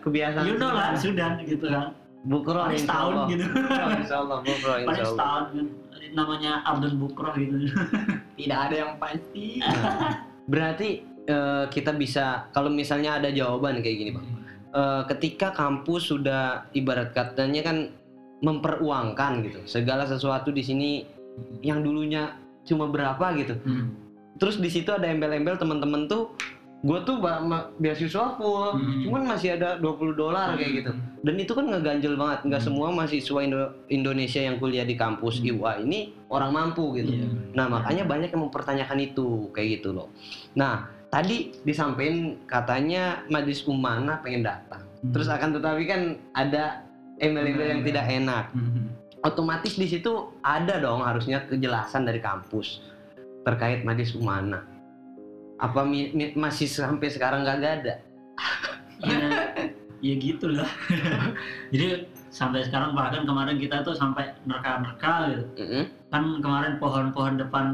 [0.00, 0.44] kebiasaan.
[0.48, 1.92] you know lah sudah gitu kan.
[2.24, 3.46] Bukro paling setahun gitu.
[4.00, 5.12] Insya Allah, bukro paling insya Allah.
[5.12, 5.66] setahun kan
[6.16, 7.68] namanya Abdul Bukroh gitu.
[8.40, 9.60] Tidak ada yang pasti.
[9.60, 10.88] Nah, berarti
[11.30, 17.12] eh, kita bisa kalau misalnya ada jawaban kayak gini bang Eh, ketika kampus sudah ibarat
[17.12, 17.76] katanya kan
[18.42, 20.90] memperuangkan gitu segala sesuatu di sini
[21.62, 23.94] yang dulunya cuma berapa gitu Hmm.
[24.36, 26.34] terus di situ ada embel-embel teman-teman tuh
[26.82, 27.22] gue tuh
[27.78, 29.02] beasiswa full Hmm.
[29.02, 32.68] cuman masih ada 20 dolar kayak gitu dan itu kan ngeganjel banget nggak Hmm.
[32.68, 35.46] semua mahasiswa Indo- Indonesia yang kuliah di kampus Hmm.
[35.48, 37.26] IUA ini orang mampu gitu Iya.
[37.52, 40.08] Nah, makanya banyak yang mempertanyakan itu kayak gitu loh.
[40.52, 44.82] Nah, tadi disampaikan katanya Majlis Umana pengen datang.
[44.98, 45.12] Hmm.
[45.12, 46.00] Terus akan tetapi kan
[46.32, 46.80] ada
[47.22, 47.88] email-email yang Email.
[47.88, 48.44] tidak enak.
[48.50, 48.86] Hmm.
[49.22, 50.10] Otomatis di situ
[50.42, 52.82] ada dong harusnya kejelasan dari kampus
[53.42, 54.66] terkait Majlis Umana.
[55.56, 57.94] Apa mi- mi- masih sampai sekarang nggak ada?
[59.00, 59.18] ya
[59.98, 60.66] ya gitulah
[61.74, 65.84] jadi sampai sekarang bahkan kemarin kita tuh sampai nerka-nerka gitu Mm-mm.
[66.08, 67.66] kan kemarin pohon-pohon depan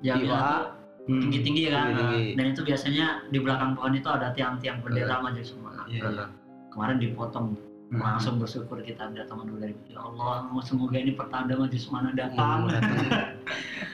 [0.00, 0.16] Iya.
[0.16, 0.64] jamiah tuh
[1.04, 2.24] tinggi-tinggi kan Tinggi-tinggi.
[2.36, 6.24] dan itu biasanya di belakang pohon itu ada tiang-tiang bendera majelis umana Iya, iya.
[6.68, 7.46] kemarin dipotong
[7.90, 12.66] langsung bersyukur kita datang dulu dari ya Allah semoga ini pertanda majelis umana datang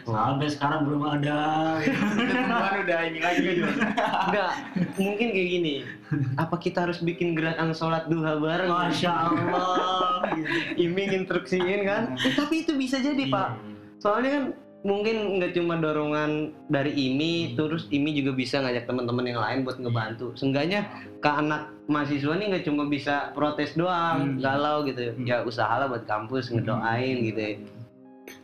[0.00, 0.16] Oh.
[0.16, 1.36] sampai sekarang belum ada
[1.84, 3.68] Tuhan udah ini lagi gitu.
[3.68, 4.52] Enggak,
[4.96, 5.74] mungkin kayak gini.
[6.34, 8.70] Apa kita harus bikin gerakan sholat duha bareng?
[8.70, 10.24] masya Allah
[10.74, 12.16] Iming instruksiin kan?
[12.16, 13.30] Eh, tapi itu bisa jadi Iya.
[13.30, 13.48] pak.
[14.00, 14.44] Soalnya kan
[14.80, 17.54] mungkin nggak cuma dorongan dari IMI, Hmm.
[17.60, 20.32] terus IMI juga bisa ngajak teman-teman yang lain buat ngebantu.
[20.32, 20.88] Seenggaknya
[21.20, 24.38] ke anak mahasiswa nih nggak cuma bisa protes doang, Hmm.
[24.38, 25.10] galau gitu.
[25.10, 25.26] Hmm.
[25.26, 27.40] Ya usahalah buat kampus ngedoain gitu.
[27.40, 27.54] ya.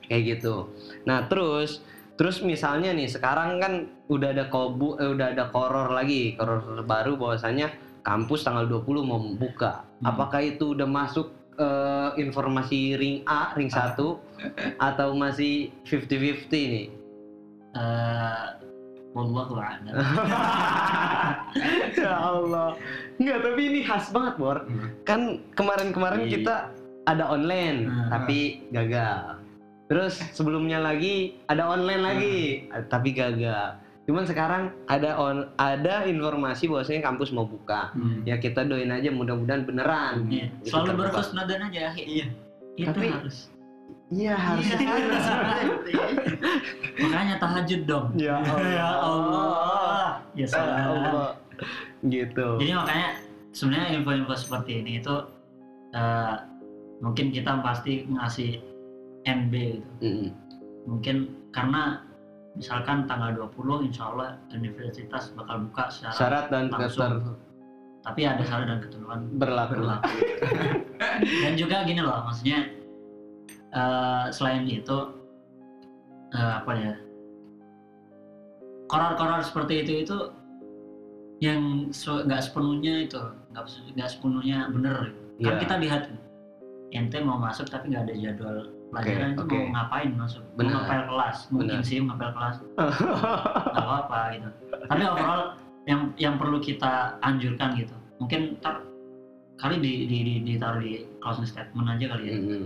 [0.04, 0.54] Kayak gitu.
[1.02, 1.80] Nah terus
[2.16, 3.72] terus misalnya nih sekarang kan
[4.06, 9.18] udah ada kobu eh, udah ada koror lagi koror terbaru bahwasanya kampus tanggal 20 mau
[9.18, 10.11] membuka Hmm.
[10.11, 14.16] apakah itu udah masuk eh, informasi ring A ring 1
[14.88, 16.87] atau masih 50-50 nih
[17.76, 18.44] Eh,
[19.16, 19.88] wallahu a'lam
[21.96, 22.76] ya Allah
[23.16, 24.57] nggak tapi ini khas banget Bor
[25.02, 26.31] kan kemarin-kemarin Iya.
[26.31, 26.55] kita
[27.07, 28.09] ada online Hmm.
[28.12, 29.40] tapi gagal
[29.87, 32.38] terus sebelumnya lagi ada online lagi
[32.87, 38.22] tapi gagal cuman sekarang ada on ada informasi bahwasanya kampus mau buka Hmm.
[38.22, 40.29] ya kita doain aja mudah-mudahan beneran.
[40.29, 40.96] Gitu Selalu kan, Pak.
[41.00, 41.81] berkhusnudan aja.
[41.96, 42.26] Iya.
[42.76, 43.37] Itu Tapi- harus.
[44.10, 44.66] Iya harus
[46.96, 48.06] Makanya tahajud dong.
[48.16, 48.40] ya
[48.78, 50.22] Ya Allah.
[50.32, 51.04] Ya Ya salam.
[51.08, 51.30] Allah
[52.04, 53.08] gitu Jadi makanya
[53.56, 55.14] sebenarnya info-info seperti ini itu
[55.96, 56.34] eh,
[57.00, 58.60] mungkin kita pasti ngasih
[59.24, 59.52] NB
[60.00, 60.30] gitu.
[60.86, 61.16] Mungkin
[61.50, 62.04] karena
[62.56, 66.88] misalkan tanggal 20 insya Allah universitas bakal buka secara syarat dan langsung.
[66.88, 67.12] keter
[68.06, 70.08] tapi ada syarat dan ketentuan berlaku berlaku.
[71.44, 72.70] dan juga gini loh, maksudnya
[73.76, 74.98] eh, selain itu
[76.32, 76.94] eh, apa ya?
[78.86, 80.16] Koror-koror seperti itu itu
[81.42, 83.20] yang se- nggak sepenuhnya itu
[83.52, 85.12] nggak se- sepenuhnya bener.
[85.36, 85.60] Kan Iya.
[85.60, 86.02] kita lihat
[86.94, 88.56] ente mau masuk tapi nggak ada jadwal
[88.88, 89.52] pelajaran itu oke.
[89.52, 90.42] mau ngapain masuk?
[90.54, 90.70] Benar.
[90.70, 91.84] Mau ngapel kelas, mungkin Benar.
[91.84, 94.48] sih ngapel kelas nggak apa-apa gitu.
[94.86, 95.42] Tapi overall
[95.84, 98.80] yang yang perlu kita anjurkan gitu, mungkin ntar
[99.58, 102.34] kali di di, di ditaruh di closing statement aja kali ya.
[102.38, 102.64] Mm-mm.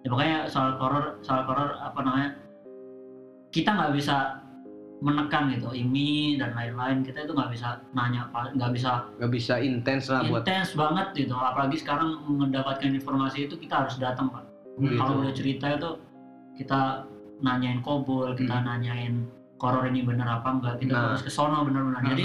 [0.00, 2.30] Ya, pokoknya soal koror soal koror apa namanya
[3.50, 4.40] kita nggak bisa
[5.00, 10.08] menekan gitu IMI dan lain-lain kita itu nggak bisa nanya nggak bisa nggak bisa intens
[10.08, 14.44] lah buat intens banget gitu apalagi sekarang mendapatkan informasi itu kita harus datang pak
[14.78, 14.96] Gitu.
[14.96, 15.90] kalau udah cerita itu
[16.56, 17.04] kita
[17.38, 18.64] nanyain kobol kita Hmm.
[18.66, 19.14] nanyain
[19.56, 21.04] koror ini bener apa enggak kita Nah.
[21.10, 22.24] harus ke sono bener-bener jadi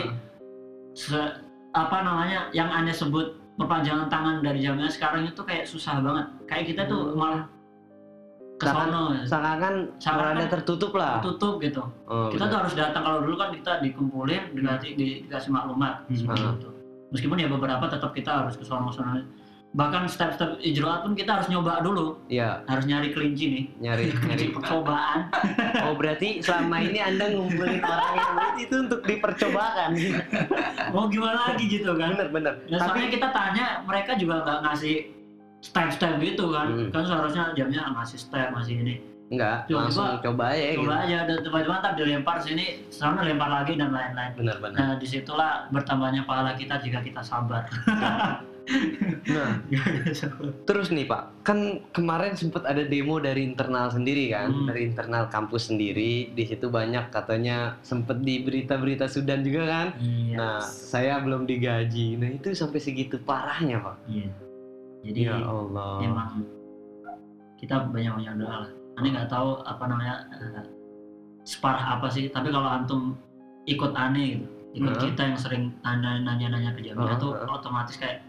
[0.93, 1.35] se-
[1.71, 6.65] apa namanya yang anda sebut perpanjangan tangan dari jamiah sekarang itu kayak susah banget kayak
[6.71, 7.17] kita tuh Hmm.
[7.17, 7.41] malah
[8.55, 9.73] ke Seakan- sono seakan-akan
[10.31, 11.19] rada tertutup lah.
[11.19, 11.83] tutup gitu.
[12.05, 12.49] Oh, kita benar.
[12.49, 13.01] tuh harus datang.
[13.03, 16.15] Kalau dulu kan kita dikumpulin dikasih di- dikasih maklumat Hmm.
[16.15, 16.69] seperti itu.
[17.11, 19.19] Meskipun ya beberapa tetap kita harus ke sono sono.
[19.75, 22.15] Bahkan step-step ijroat pun kita harus nyoba dulu.
[22.27, 23.63] Ya harus nyari kelinci nih.
[23.77, 24.45] Nyari nyari.
[24.49, 25.27] Percobaan.
[25.83, 29.89] Oh berarti selama ini anda ngumpulin orang yang duit itu untuk dipercobakan.
[30.91, 32.15] Mau gimana lagi gitu kan?
[32.15, 34.95] Bener bener Dan tapi soalnya kita tanya mereka juga nggak ngasih
[35.65, 36.89] step-step gitu kan Hmm.
[36.89, 41.17] kan seharusnya jamnya ngasih step ngasih ini enggak Coba- langsung coba aja gitu coba aja
[41.25, 46.21] dan tiba-tiba ntar dilempar sini sana lempar lagi dan lain-lain bener nah di situlah bertambahnya
[46.23, 47.65] pahala kita jika kita sabar
[49.28, 49.62] nah
[50.65, 51.58] Terus nih Pak, kan
[51.91, 54.65] kemarin sempat ada demo dari internal sendiri kan, Hmm.
[54.65, 56.34] dari internal kampus sendiri.
[56.34, 59.88] Di situ banyak katanya sempat di berita-berita Sudan juga kan.
[59.99, 62.17] iya Nah, saya belum digaji.
[62.17, 63.95] Nah, itu sampai segitu parahnya Pak.
[64.08, 64.30] iya
[65.05, 66.01] jadi Ya Allah.
[66.01, 66.29] emang
[67.55, 70.63] kita banyak-banyak doa lah aneh nggak tahu apa namanya eh,
[71.43, 73.13] separah apa sih tapi kalau antum
[73.65, 75.03] ikut aneh gitu ikut Heeh.
[75.07, 77.47] kita yang sering nanya- nanya-nanya ke jamiah Heeh, tuh heeh.
[77.47, 78.25] otomatis kayak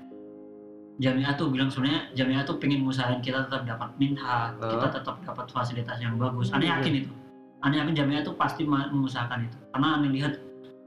[0.96, 5.46] jamiah tuh bilang sebenarnya jamiah tuh pengen ngusahain kita tetap dapat minha kita tetap dapat
[5.50, 6.80] fasilitas yang bagus aneh Iya.
[6.80, 7.12] yakin itu
[7.60, 10.32] aneh yakin jamiah tuh pasti mengusahakan itu karena aneh lihat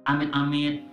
[0.05, 0.88] amit-amit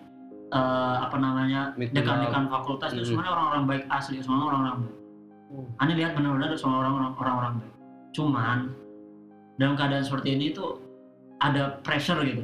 [0.48, 0.58] eh,
[1.00, 3.08] apa namanya dekan-dekan fakultas itu Mm.
[3.08, 4.96] semuanya orang-orang baik asli semua orang-orang baik
[5.46, 5.62] Hmm.
[5.78, 7.74] Anda lihat benar-benar semua orang-orang orang-orang baik.
[8.10, 8.58] Cuman
[9.54, 10.82] dalam keadaan seperti ini tuh
[11.38, 12.42] ada pressure gitu.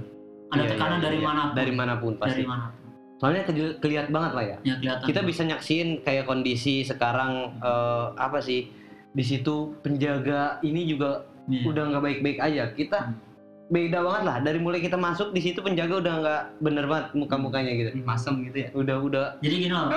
[0.48, 1.26] Ada Iya, tekanan iya, dari iya.
[1.26, 1.54] mana pun.
[1.58, 2.30] Dari mana pun pasti.
[2.30, 2.86] Dari mana pun.
[3.18, 4.56] Soalnya ke- kelihatan banget lah ya.
[4.62, 5.02] Ya kelihatan.
[5.02, 8.70] Kita bisa nyaksiin kayak kondisi sekarang eh, apa sih?
[9.10, 11.66] Di situ penjaga ini juga Iya.
[11.66, 12.70] udah nggak baik-baik aja.
[12.70, 13.18] Kita Hmm.
[13.72, 17.72] Beda banget lah dari mulai kita masuk di situ penjaga udah nggak bener banget muka-mukanya
[17.72, 17.90] gitu.
[18.04, 19.88] masem gitu ya Udah udah Jadi gini loh.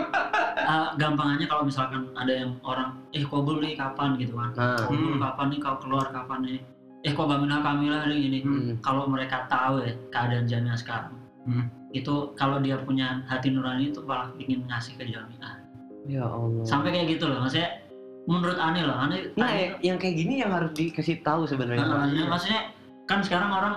[0.56, 4.56] eh, gampangannya kalau misalkan ada yang orang eh kobul nih kapan gitu kan.
[4.56, 5.22] nah Kobul Hmm.
[5.22, 6.60] kapan nih kau keluar kapan nih.
[7.04, 8.40] Eh kok Gamina Kamila nih gini.
[8.42, 11.14] hmm, Kalau mereka tahu ya keadaan jamiah sekarang.
[11.44, 11.68] Hmm.
[11.92, 15.60] Itu kalau dia punya hati nurani itu malah ingin ngasih ke jamiah.
[16.06, 16.64] ya Allah.
[16.64, 17.42] Sampai kayak gitu loh.
[17.42, 17.82] Maksudnya
[18.24, 18.96] menurut Ani loh.
[18.96, 21.84] Ani Nah, Ani yang, yang kayak gini yang harus dikasih tahu sebenarnya.
[21.84, 22.72] Nah, maksudnya
[23.06, 23.76] kan sekarang orang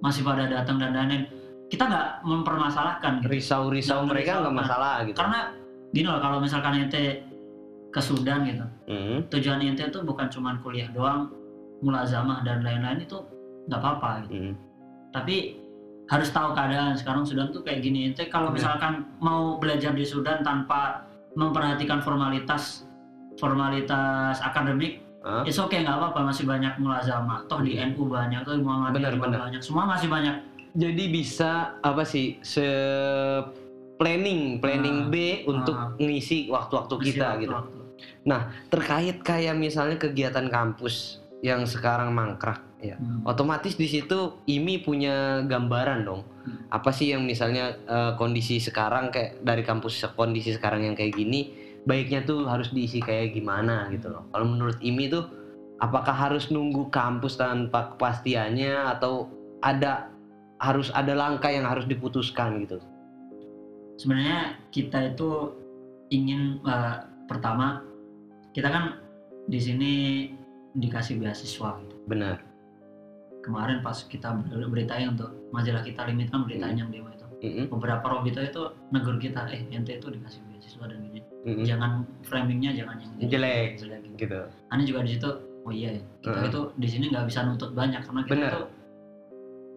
[0.00, 1.26] masih pada datang dan danin.
[1.66, 3.30] Kita nggak mempermasalahkan gitu.
[3.34, 5.16] Risau-risau Jangan mereka nggak masalah gitu.
[5.18, 5.40] Karena
[5.90, 7.26] gini loh kalau misalkan ente
[7.90, 11.32] ke Sudan gitu, Hmm, tujuan ente itu bukan cuma kuliah doang,
[11.82, 13.18] mulazamah dan lain-lain itu
[13.66, 14.32] nggak apa-apa gitu.
[14.36, 14.54] hmm.
[15.10, 15.36] Tapi
[16.06, 18.14] harus tahu keadaan sekarang Sudan tuh kayak gini.
[18.14, 18.62] Ente kalau Iya.
[18.62, 21.02] misalkan mau belajar di Sudan tanpa
[21.34, 22.86] memperhatikan formalitas
[23.36, 25.42] formalitas akademik Hah?
[25.42, 27.42] It's okay nggak apa-apa masih banyak mulazamah.
[27.50, 29.58] Toh di NU banyak, toh di Muhammadiyah banyak.
[29.58, 30.38] Semua masih banyak.
[30.78, 32.62] Jadi bisa apa sih se
[33.98, 35.14] planning planning Ah, B
[35.50, 35.90] untuk ah.
[35.98, 37.52] ngisi waktu-waktu kita Masih gitu.
[37.58, 37.80] waktu-waktu.
[38.70, 42.94] Terkait kayak misalnya kegiatan kampus yang sekarang mangkrak ya.
[42.94, 43.26] Hmm.
[43.26, 46.22] Otomatis di situ IMI punya gambaran dong.
[46.44, 46.70] Hmm.
[46.70, 51.65] Apa sih yang misalnya eh, kondisi sekarang kayak dari kampus kondisi sekarang yang kayak gini
[51.86, 54.26] baiknya tuh harus diisi kayak gimana gitu loh.
[54.34, 55.24] Kalau menurut IMI tuh
[55.78, 59.30] apakah harus nunggu kampus tanpa kepastiannya atau
[59.62, 60.10] ada
[60.58, 62.82] harus ada langkah yang harus diputuskan gitu.
[63.96, 65.54] Sebenarnya kita itu
[66.10, 66.96] ingin eh,
[67.30, 67.80] pertama
[68.52, 68.84] kita kan
[69.46, 69.92] di sini
[70.74, 71.96] dikasih beasiswa gitu.
[72.10, 72.42] Benar.
[73.46, 76.82] Kemarin pas kita ber- beritain untuk majalah kita limit kan beritain Hmm.
[76.82, 77.26] yang demo itu.
[77.46, 81.20] Mm-mm, Beberapa robito itu negur kita, eh ente itu dikasih beasiswa dan gini.
[81.44, 81.62] mm-mm.
[81.62, 81.90] Jangan
[82.22, 83.30] framingnya jangan yang.
[83.30, 83.68] Jelek.
[83.78, 84.16] jelek gitu.
[84.18, 84.40] gitu.
[84.68, 85.30] Aneh juga di situ
[85.62, 86.48] oh iya ya kita Heeh.
[86.48, 88.50] itu di sini nggak bisa nuntut banyak karena kita Bener.
[88.50, 88.62] itu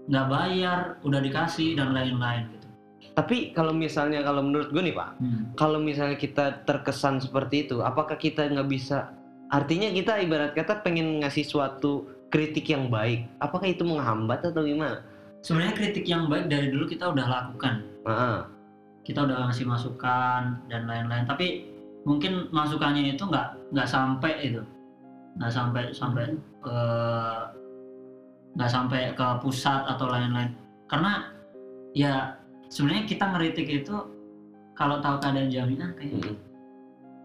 [0.08, 2.68] nggak bayar udah dikasih dan lain-lain gitu
[3.10, 5.44] Tapi kalau misalnya kalau menurut gue nih Pak, Hmm.
[5.54, 9.12] kalau misalnya kita terkesan seperti itu, apakah kita nggak bisa?
[9.50, 15.02] Artinya kita ibarat kata pengen ngasih suatu kritik yang baik, apakah itu menghambat atau gimana?
[15.40, 18.44] sebenarnya kritik yang baik dari dulu kita udah lakukan Ah,
[19.04, 21.70] kita udah ngasih masukan dan lain-lain tapi
[22.08, 24.62] mungkin masukannya itu nggak nggak sampai itu
[25.40, 26.24] nggak sampai sampai
[26.64, 26.78] ke
[28.58, 30.52] nggak sampai ke pusat atau lain-lain
[30.90, 31.32] karena
[31.94, 33.96] ya sebenarnya kita ngeritik itu
[34.78, 36.36] kalau tahu keadaan jamiah kayak mm-mm.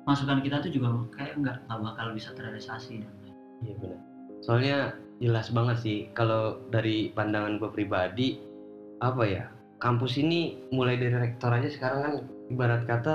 [0.04, 3.34] masukan kita tuh juga kayak nggak nggak bakal bisa terrealisasi dan lain.
[3.62, 4.00] Iya benar.
[4.42, 4.78] Soalnya
[5.22, 8.42] jelas banget sih kalau dari pandangan gue pribadi
[8.98, 9.44] apa ya
[9.78, 12.14] kampus ini mulai dari rektor aja sekarang kan.
[12.48, 13.14] Ibarat kata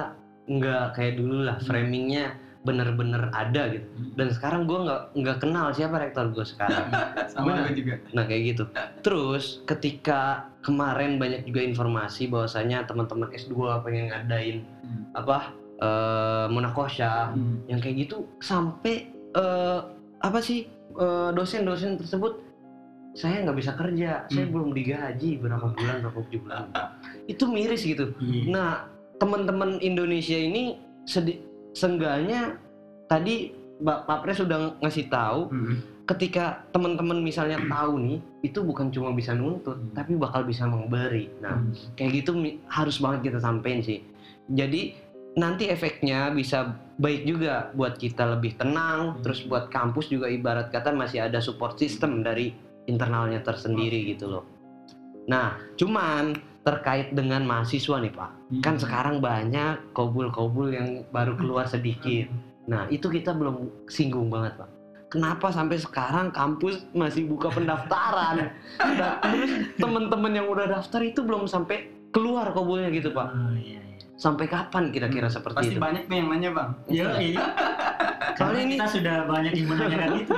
[0.49, 3.87] nggak kayak dulu lah framingnya bener-bener ada gitu.
[4.15, 6.91] Dan sekarang gue nggak nggak kenal siapa rektor gue sekarang.
[7.31, 8.63] Sama gue juga nah kayak gitu.
[8.99, 15.05] Terus ketika kemarin banyak juga informasi bahwasanya teman-teman S2 pengen ngadain Hmm.
[15.13, 17.63] apa eh munakosya Hmm.
[17.67, 19.79] yang kayak gitu sampai eh,
[20.19, 20.67] apa sih
[20.99, 22.48] eh, dosen-dosen tersebut
[23.11, 24.53] saya nggak bisa kerja saya Hmm.
[24.53, 26.63] belum digaji berapa bulan berapa bulan
[27.25, 28.43] itu miris gitu Iya.
[28.47, 28.71] nah
[29.17, 31.41] teman-teman Indonesia ini sedi-
[31.73, 32.55] seenggaknya
[33.05, 35.75] tadi Pak Pres sudah ngasih tahu Mm.
[36.03, 39.93] ketika teman-teman misalnya tahu nih itu bukan cuma bisa nuntut Hmm.
[39.93, 41.71] tapi bakal bisa memberi nah Hmm.
[41.95, 42.35] kayak gitu
[42.67, 44.03] harus banget kita sampein sih
[44.47, 44.93] jadi
[45.31, 49.21] nanti efeknya bisa baik juga buat kita lebih tenang Hmm.
[49.21, 52.51] terus buat kampus juga ibarat kata masih ada support system dari
[52.89, 54.43] internalnya tersendiri gitu loh.
[55.25, 58.31] Nah cuman terkait dengan mahasiswa nih pak.
[58.49, 58.61] Hmm.
[58.61, 62.27] kan sekarang banyak kobul-kobul yang baru keluar sedikit.
[62.65, 64.69] Nah itu kita belum singgung banget pak.
[65.09, 68.53] Kenapa sampai sekarang kampus masih buka pendaftaran?
[68.77, 73.25] Nah, terus teman-teman yang udah daftar itu belum sampai keluar kobulnya gitu pak.
[73.27, 74.05] Oh, iya, iya.
[74.13, 75.81] sampai kapan kira-kira seperti Pasti itu?
[75.81, 76.69] banyak nih yang nanya bang.
[76.85, 77.41] Iya, iya.
[78.35, 80.35] Soalnya ini- kita sudah banyak yang menanyakan itu.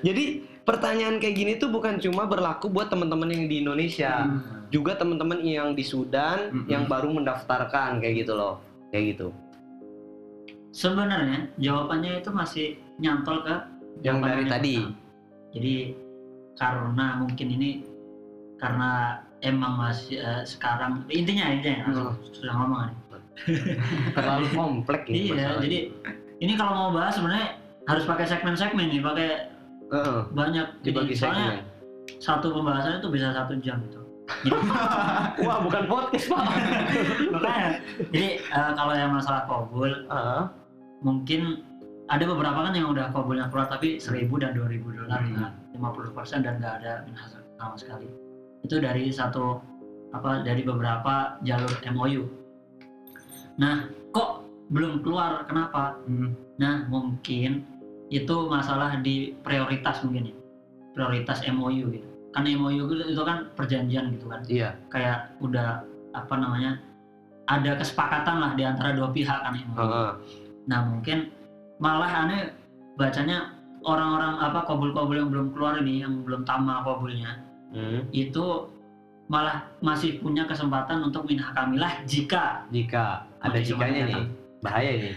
[0.00, 0.24] jadi
[0.66, 4.66] pertanyaan kayak gini tuh bukan cuma berlaku buat teman-teman yang di Indonesia Hmm.
[4.68, 6.66] juga teman-teman yang di Sudan Mm-mm.
[6.66, 8.58] yang baru mendaftarkan kayak gitu loh
[8.90, 9.30] kayak gitu
[10.70, 12.66] Sebenarnya jawabannya itu masih
[12.98, 13.54] nyantol ke
[14.02, 15.00] yang dari yang tadi pertama.
[15.56, 15.74] Jadi
[16.52, 17.70] karena mungkin ini
[18.56, 18.90] karena
[19.40, 22.12] emang masih eh, sekarang intinya intinya Hmm.
[22.28, 22.96] sudah ngomong nih.
[24.16, 25.78] terlalu kompleks ini Iya, jadi
[26.40, 29.28] ini kalau mau bahas sebenarnya harus pakai segmen-segmen nih, pakai
[29.92, 30.66] Heeh, banyak.
[30.82, 31.62] dibagi soalnya
[32.18, 34.00] satu pembahasan itu bisa satu jam itu.
[35.46, 36.42] wah bukan podcast pak
[37.34, 37.78] Makanya,
[38.10, 40.42] jadi eh, kalau yang masalah kobul, Heeh.
[40.98, 41.62] mungkin
[42.06, 45.34] ada beberapa kan yang udah kobulnya keluar tapi 1000 dan 2000 dolar Hmm.
[45.34, 48.06] nah, 50% dan nggak ada minhas sama sekali
[48.62, 49.58] itu dari satu
[50.10, 52.26] apa dari beberapa jalur MOU
[53.58, 56.34] nah kok belum keluar kenapa Hmm.
[56.58, 57.62] nah mungkin
[58.08, 60.36] itu masalah di prioritas mungkin ya.
[60.94, 62.08] Prioritas MOU gitu.
[62.32, 64.40] Kan MOU itu kan perjanjian gitu kan.
[64.46, 64.76] Iya.
[64.88, 65.82] Kayak udah
[66.16, 66.80] apa namanya
[67.46, 70.10] ada kesepakatan lah di antara dua pihak kan MOU Heeh.
[70.66, 71.30] Nah mungkin
[71.78, 72.50] malah aneh
[72.96, 73.52] bacanya
[73.84, 78.06] orang-orang apa kobul-kobul yang belum keluar ini yang belum tamat kobulnya Hmm.
[78.14, 78.70] itu
[79.26, 84.24] malah masih punya kesempatan untuk minha kamilah jika jika ada jikanya nih.
[84.62, 85.10] bahaya ini.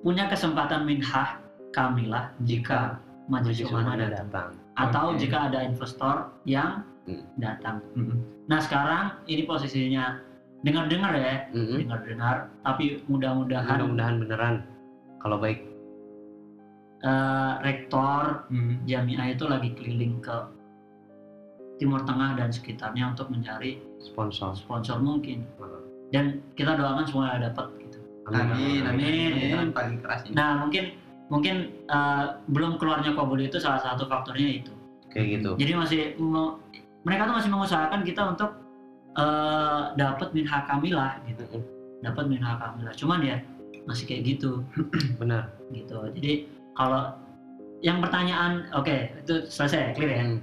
[0.00, 1.43] Punya kesempatan minha
[1.74, 4.48] kamilah jika Sumana Sumana datang datang
[4.78, 5.18] atau Oke.
[5.20, 6.14] jika ada investor
[6.46, 7.20] yang Hmm.
[7.36, 7.84] datang.
[7.92, 8.16] Hmm.
[8.48, 10.24] Nah sekarang ini posisinya
[10.64, 11.84] dengar-dengar ya Mm-mm.
[11.84, 14.54] dengar-dengar tapi mudah-mudahan mudah-mudahan beneran
[15.20, 15.68] kalau baik
[17.04, 18.80] eh, rektor Hmm.
[18.88, 20.32] Jamiah itu lagi keliling ke
[21.76, 25.44] Timur Tengah dan sekitarnya untuk mencari sponsor sponsor mungkin.
[26.08, 27.98] Dan kita doakan semuanya dapat gitu.
[28.30, 29.30] Amin, Amin.
[29.36, 29.68] amin.
[29.74, 30.32] Paling keras ini.
[30.32, 30.94] Nah, mungkin
[31.34, 34.70] mungkin eh, belum keluarnya kabul itu salah satu faktornya itu.
[35.06, 36.58] kayak gitu Jadi masih mau-
[37.02, 38.50] mereka tuh masih mengusahakan kita untuk
[39.14, 41.42] eh, dapat minha kamilah gitu.
[41.44, 41.62] Mm-mm.
[42.00, 42.90] Dapat minha kamilah.
[42.92, 43.36] Cuman ya
[43.84, 44.62] masih kayak gitu
[45.20, 45.98] benar gitu.
[46.12, 46.32] Jadi
[46.72, 47.14] kalau
[47.78, 50.22] yang pertanyaan oke itu selesai clear ya.
[50.24, 50.38] Mm.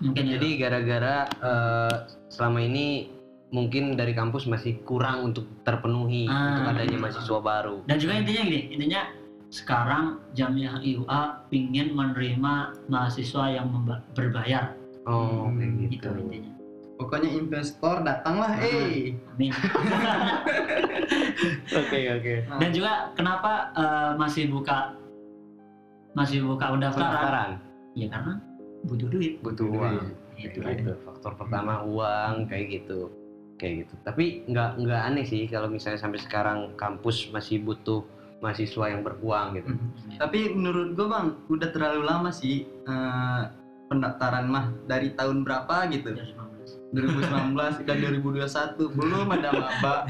[0.00, 0.30] Mungkin ya.
[0.36, 1.94] jadi gara-gara eh,
[2.28, 3.10] selama ini
[3.50, 6.50] mungkin dari kampus masih kurang untuk terpenuhi Ah.
[6.52, 9.00] untuk adanya mahasiswa baru Dan juga intinya gini, intinya
[9.54, 12.54] sekarang Jamiah IUA pingin menerima
[12.90, 13.70] mahasiswa yang
[14.10, 14.74] berbayar
[15.06, 16.50] oh kayak Hmm, gitu itu intinya.
[16.94, 18.64] Pokoknya investor datanglah, Ah.
[18.64, 19.12] eh.
[19.28, 19.50] Amin.
[21.74, 24.94] oke oke Dan juga kenapa eh, masih buka
[26.12, 27.10] masih buka pendaftaran?
[27.10, 27.50] pendaftaran
[27.94, 28.32] Ya karena
[28.84, 29.32] butuh duit.
[29.40, 29.96] butuh uang
[30.34, 30.92] Itu gitu.
[31.00, 33.08] faktor pertama uang kayak gitu
[33.54, 38.02] kayak gitu tapi nggak nggak aneh sih kalau misalnya sampai sekarang kampus masih butuh
[38.44, 40.20] mahasiswa yang beruang gitu Hmm.
[40.20, 43.42] Tapi menurut gue bang, udah terlalu lama sih eh,
[43.88, 46.12] pendaftaran mah dari tahun berapa gitu?
[46.94, 50.06] 2019 ke 2021 belum ada maba.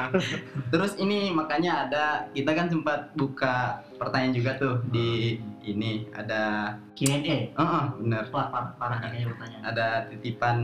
[0.74, 2.04] Terus ini makanya ada
[2.34, 7.54] kita kan sempat buka pertanyaan juga tuh di ini ada, Q&A.
[7.54, 9.62] oh, oh bener Wah, parah, parah nih kayaknya pertanyaan.
[9.62, 10.56] ada titipan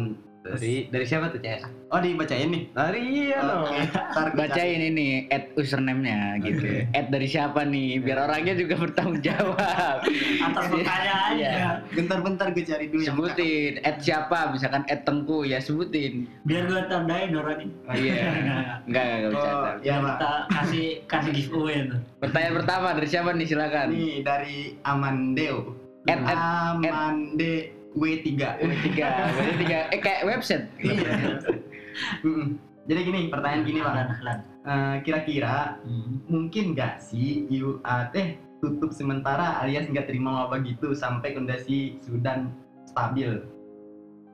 [0.42, 2.62] dari dari siapa tuh CS oh dibacain nih.
[2.68, 4.50] dari iya dong ntar gua cari.
[4.50, 6.58] bacain ini at username-nya gitu.
[6.58, 6.90] Oke.
[6.90, 7.98] At dari siapa nih?
[7.98, 10.02] Biar orangnya juga bertanggung jawab.
[10.46, 11.50] Atas pertanyaannya.
[11.52, 11.68] Iya.
[11.92, 16.80] Bentar-bentar gue cari dulu yang sebutin at siapa misalkan at tengku ya sebutin Biar gua
[16.84, 17.74] tandain orang ini.
[17.80, 18.14] oh iya
[18.86, 22.00] enggak enggak bisa Oh, ya kita kasih kasih giveaway tuh.
[22.18, 25.58] pertanyaan pertama dari siapa nih silakan Nih dari Amandeo.
[26.04, 26.42] At- at-
[26.82, 27.54] Amande
[27.92, 28.24] W3.
[28.82, 31.38] tiga berarti tiga eh kayak website Iya.
[32.82, 33.78] Jadi gini, pertanyaan gini.
[33.78, 34.38] Ahlan, ahlan.
[34.62, 36.18] Eh, kira-kira Hmm.
[36.26, 42.50] mungkin nggak sih UA teh tutup sementara alias nggak terima maba gitu sampai kondisi Sudan
[42.84, 43.42] stabil?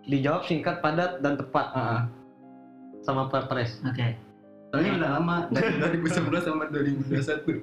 [0.05, 1.69] dijawab singkat padat dan tepat
[3.03, 4.17] sama perpres Oke.
[4.69, 7.61] Soalnya udah lama dari 2011 sama 2021.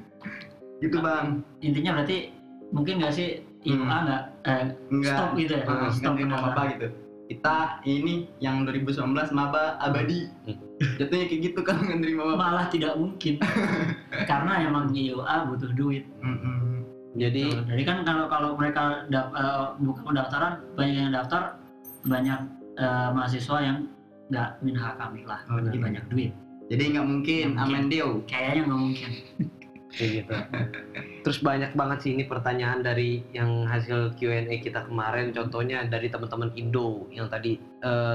[0.84, 1.44] gitu bang.
[1.60, 2.32] intinya berarti
[2.68, 3.88] mungkin nggak sih Hmm.
[3.88, 5.12] nggak eh, Enggak.
[5.12, 6.86] stop gitu ya Ah, stop nggak terima maba gitu.
[7.26, 9.02] Kita ini yang 2019
[9.32, 10.30] maba abadi.
[10.46, 10.54] Hmm.
[10.94, 12.36] Jatuhnya kayak gitu kan nggak terima maba.
[12.38, 13.40] malah tidak mungkin
[14.30, 16.84] karena emang IUA butuh duit Mm-mm.
[17.16, 21.56] Jadi Tuh, jadi kan kalau kalau mereka dap, eh, buka pendaftaran banyak yang daftar
[22.04, 22.38] banyak
[22.76, 23.88] eh, mahasiswa yang
[24.28, 25.86] nggak minha kami lah Oh, jadi benar.
[25.86, 26.32] banyak duit
[26.66, 27.78] Jadi nggak mungkin, Nggak mungkin.
[27.78, 28.08] amen Deo.
[28.26, 29.10] kayaknya nggak mungkin
[29.88, 30.34] kayak gitu.
[31.26, 35.34] Terus banyak banget sih ini pertanyaan dari yang hasil Q&A kita kemarin.
[35.34, 37.58] Contohnya dari teman-teman Indo yang tadi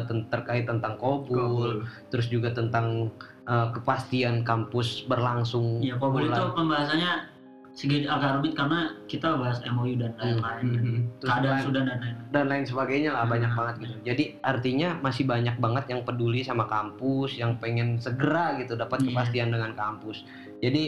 [0.07, 3.11] ten- terkait tentang kobul, terus juga tentang
[3.43, 5.81] eh, kepastian kampus berlangsung.
[5.81, 7.27] ya kalau itu pembahasannya
[7.73, 10.99] sedikit agak rumit karena kita bahas MOU dan lain-lain Mhm.
[11.17, 13.57] Terus keadaan lain- Sudan dan lain-lain dan lain sebagainya lah banyak Hmm.
[13.57, 13.95] banget gitu.
[14.05, 19.07] Jadi artinya masih banyak banget yang peduli sama kampus, yang pengen segera gitu dapat Iya.
[19.09, 20.23] kepastian dengan kampus.
[20.61, 20.83] Jadi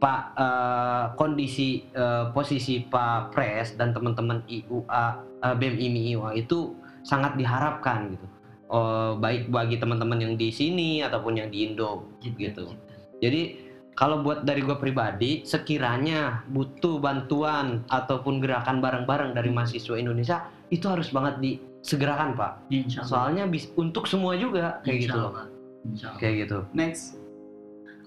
[0.00, 5.04] Pak eh, kondisi eh, posisi Pak Pres dan teman-teman IUA
[5.44, 6.74] eh, BEM IMI IUA itu
[7.04, 8.26] sangat diharapkan gitu.
[8.68, 12.68] Oh, baik bagi teman-teman yang di sini ataupun yang di Indo gitu.
[13.16, 13.68] Jadi
[13.98, 20.86] kalau buat dari gue pribadi, sekiranya butuh bantuan ataupun gerakan bareng-bareng dari mahasiswa Indonesia, itu
[20.86, 22.62] harus banget disegerakan pak.
[22.70, 23.10] Insya Allah.
[23.10, 25.46] Soalnya bis, untuk semua juga kayak Insya gitu loh, Allah.
[25.82, 26.20] Insya Allah.
[26.22, 26.58] kayak gitu.
[26.78, 27.17] Next.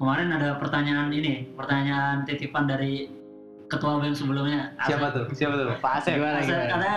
[0.02, 3.06] Kemarin ada pertanyaan ini, pertanyaan titipan dari
[3.70, 4.74] ketua BEM sebelumnya.
[4.82, 5.30] Siapa tuh?
[5.30, 5.78] Siapa tuh?
[5.78, 6.18] Pak Asep.
[6.18, 6.74] Gimana, Ada, gimana?
[6.74, 6.94] ada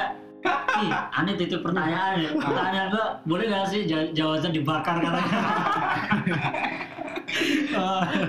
[0.81, 2.31] Ih, aneh titip pertanyaan ya.
[2.33, 5.41] Pertanyaan gua, boleh gak sih ja- jawabannya dibakar katanya?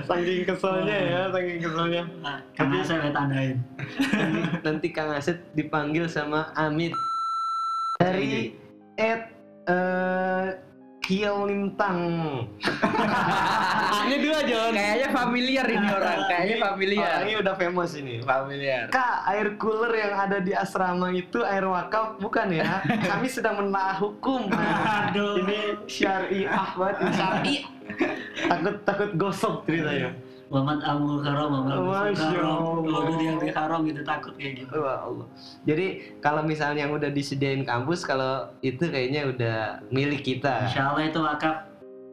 [0.08, 2.02] Saking keselnya ya, saking keselnya.
[2.20, 2.36] nah,
[2.84, 3.56] saya tandain.
[4.60, 6.92] Nanti Kang Asep dipanggil sama Amit
[7.96, 8.52] dari
[8.96, 9.20] Ed
[9.66, 10.46] eh
[11.06, 11.98] Kiel Lintang.
[14.10, 14.74] Ini dua John.
[14.74, 17.14] Kayaknya familiar ini orang, kayaknya familiar.
[17.14, 18.14] Oh, ini udah famous ini.
[18.26, 18.90] Familiar.
[18.90, 22.82] Kak, air cooler yang ada di asrama itu air wakaf bukan ya?
[23.14, 24.50] Kami sedang menaah hukum.
[24.50, 25.46] Aduh.
[25.46, 26.96] ini syariah banget.
[26.98, 27.56] ini Syari.
[28.50, 30.10] takut takut gosok ceritanya.
[30.46, 33.18] Muhammad Abu Haram, Muhammad Masya Haram.
[33.18, 34.78] Yang di haram gitu takut kayak gitu.
[34.78, 35.26] Wah Allah.
[35.66, 35.86] Jadi
[36.22, 39.56] kalau misalnya yang udah disediain kampus, kalau itu kayaknya udah
[39.90, 40.70] milik kita.
[40.70, 41.66] Insya Allah itu wakaf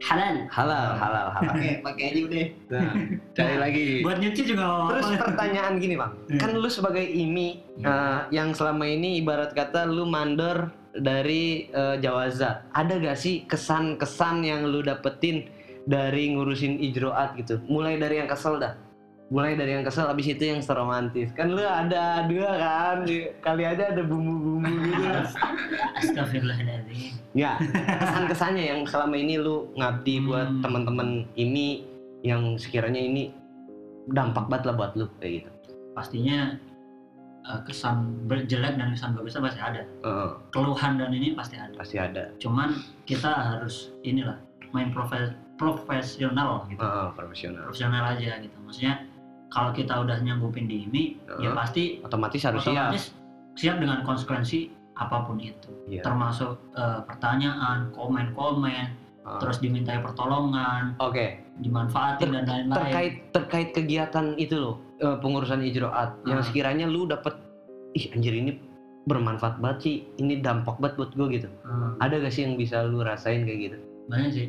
[0.04, 0.36] halal.
[0.50, 1.50] Halal, halal, halal.
[1.54, 2.46] Pakai pakai aja udah.
[2.74, 2.92] Nah,
[3.38, 3.86] Cari lagi.
[4.02, 6.40] Buat nyuci juga Terus pertanyaan gini bang, Hmm.
[6.42, 7.50] kan lu sebagai IMI
[7.86, 14.42] eh, yang selama ini ibarat kata lu mandor dari eh, Jawazat, ada gak sih kesan-kesan
[14.42, 15.46] yang lu dapetin
[15.86, 17.60] dari ngurusin ijroat gitu?
[17.66, 18.74] Mulai dari yang kesel dah,
[19.28, 21.32] mulai dari yang kesel, abis itu yang seromantis.
[21.34, 22.98] Kan lu ada dua kan,
[23.40, 25.08] kali aja ada bumbu-bumbu gitu.
[26.00, 27.12] Astagfirullahaladzim.
[27.34, 27.58] ya,
[28.00, 30.62] kesan-kesannya yang selama ini lu ngabdi buat Hmm.
[30.62, 31.84] teman-teman IMI
[32.22, 33.34] yang sekiranya ini
[34.08, 35.50] dampak banget lah buat lu kayak gitu.
[35.94, 36.56] Pastinya
[37.44, 39.82] eh, kesan ber- jelek dan kesan bagusnya pasti ada.
[39.84, 40.30] Heeh.
[40.50, 41.76] Keluhan dan ini pasti ada.
[41.76, 42.72] pasti ada Cuman
[43.04, 44.40] kita harus inilah
[44.72, 46.82] main profe- profesional gitu.
[46.82, 48.56] Heeh, profesional Profesional aja gitu.
[48.60, 49.06] Maksudnya
[49.48, 51.06] kalau kita udah nyanggupin di IMI,
[51.40, 51.54] ya Heeh.
[51.54, 53.04] pasti otomatis harus siap otomatis
[53.54, 54.60] siap dengan konsekuensi
[54.96, 55.70] apa pun itu.
[55.88, 56.02] Iya.
[56.02, 58.86] Termasuk eh, pertanyaan, komen-komen,
[59.24, 59.40] Heeh.
[59.40, 62.74] terus dimintai pertolongan, oke dimanfaatin dan lain-lain.
[62.74, 66.46] terkait terkait kegiatan itu loh eh, pengurusan ijroat yang Ah.
[66.46, 67.38] sekiranya lu dapet
[67.94, 68.58] ih anjir ini
[69.06, 72.82] bermanfaat banget sih ini dampak banget buat gue gitu Hmm, ada gak sih yang bisa
[72.82, 73.78] lu rasain kayak gitu
[74.10, 74.48] banyak sih.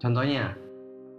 [0.00, 0.56] Contohnya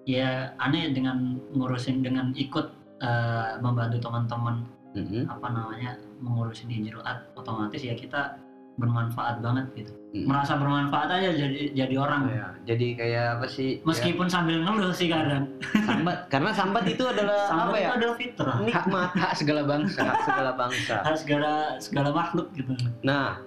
[0.10, 2.74] Ya aneh dengan ngurusin dengan ikut
[3.06, 4.66] eh, membantu teman-teman
[4.98, 5.30] Mm-mm.
[5.30, 8.36] apa namanya mengurusin ijroat otomatis ya kita
[8.82, 9.94] bermanfaat banget gitu.
[10.16, 10.26] Mm.
[10.26, 12.22] Merasa bermanfaat aja jadi jadi orang.
[12.28, 12.48] Oh, ya.
[12.66, 15.46] jadi kayak apa sih ya, Meskipun sambil ngeluh sih kadang.
[15.86, 18.58] sambat karena sambat itu adalah Sambil apa itu ya adalah fitrah.
[18.66, 20.02] nikmat Hak segala bangsa.
[20.10, 22.74] hak segala bangsa Hak segala segala makhluk gitu.
[23.06, 23.38] Nah,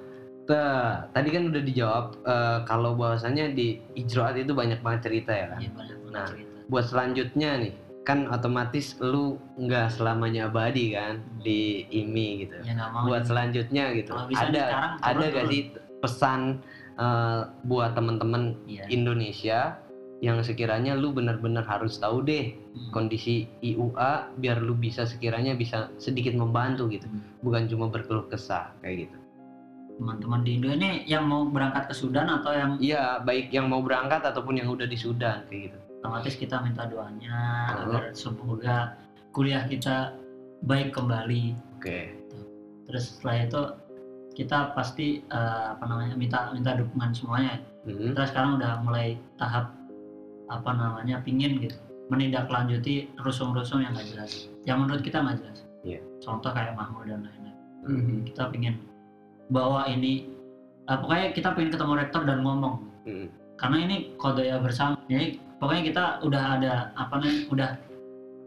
[0.45, 5.47] te- tadi kan udah dijawab eh, kalau bahwasannya di ijroat itu banyak banget cerita ya
[5.51, 5.61] kan.
[5.61, 6.29] Ya, banyak banget Nah.
[6.29, 6.53] cerita.
[6.65, 7.73] Buat selanjutnya nih,
[8.05, 12.57] kan otomatis lu nggak selamanya abadi kan di IMI gitu.
[12.63, 13.05] Ya mau.
[13.05, 15.63] Buat selanjutnya gitu, Kalau bisa ada sekarang ada gak sih
[15.99, 16.41] pesan
[16.95, 18.87] eh, buat temen-temen Iya.
[18.89, 19.81] Indonesia
[20.23, 22.91] yang sekiranya lu benar-benar harus tahu deh Hmm.
[22.93, 27.25] kondisi IUA biar lu bisa sekiranya bisa sedikit membantu gitu, Hmm.
[27.41, 29.17] bukan cuma berkeluh kesah kayak gitu.
[29.95, 33.79] Teman-teman di Indo ini yang mau berangkat ke Sudan atau yang Iya, baik yang mau
[33.79, 35.79] berangkat ataupun yang udah di Sudan kayak gitu.
[35.97, 37.37] otomatis kita minta doanya
[37.73, 37.89] Oh.
[37.89, 38.77] agar semoga
[39.31, 40.13] kuliah kita
[40.61, 41.57] baik kembali.
[41.79, 42.13] Oke.
[42.85, 43.61] Terus setelah itu
[44.35, 47.57] kita pasti eh, apa namanya minta minta dukungan semuanya.
[47.89, 48.13] Mhm.
[48.13, 49.73] Kita sekarang udah mulai tahap
[50.45, 51.81] apa namanya pingin gitu
[52.13, 56.05] menindaklanjuti rusung-rusung yang nggak jelas yang menurut kita nggak jelas Iya.
[56.21, 58.29] contoh kayak Mahmud dan lain-lain Mhm.
[58.29, 58.77] kita pingin
[59.49, 60.29] bawa ini
[60.85, 62.77] eh, pokoknya kita pengen ketemu rektor dan ngomong.
[63.05, 63.29] Mm.
[63.55, 64.97] karena ini kode ya bersama.
[65.07, 67.71] Jadi pokoknya kita udah ada apa namanya udah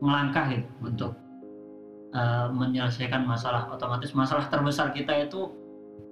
[0.04, 1.12] melangkah gitu untuk
[2.12, 4.12] eh, menyelesaikan masalah otomatis.
[4.12, 5.48] Masalah terbesar kita itu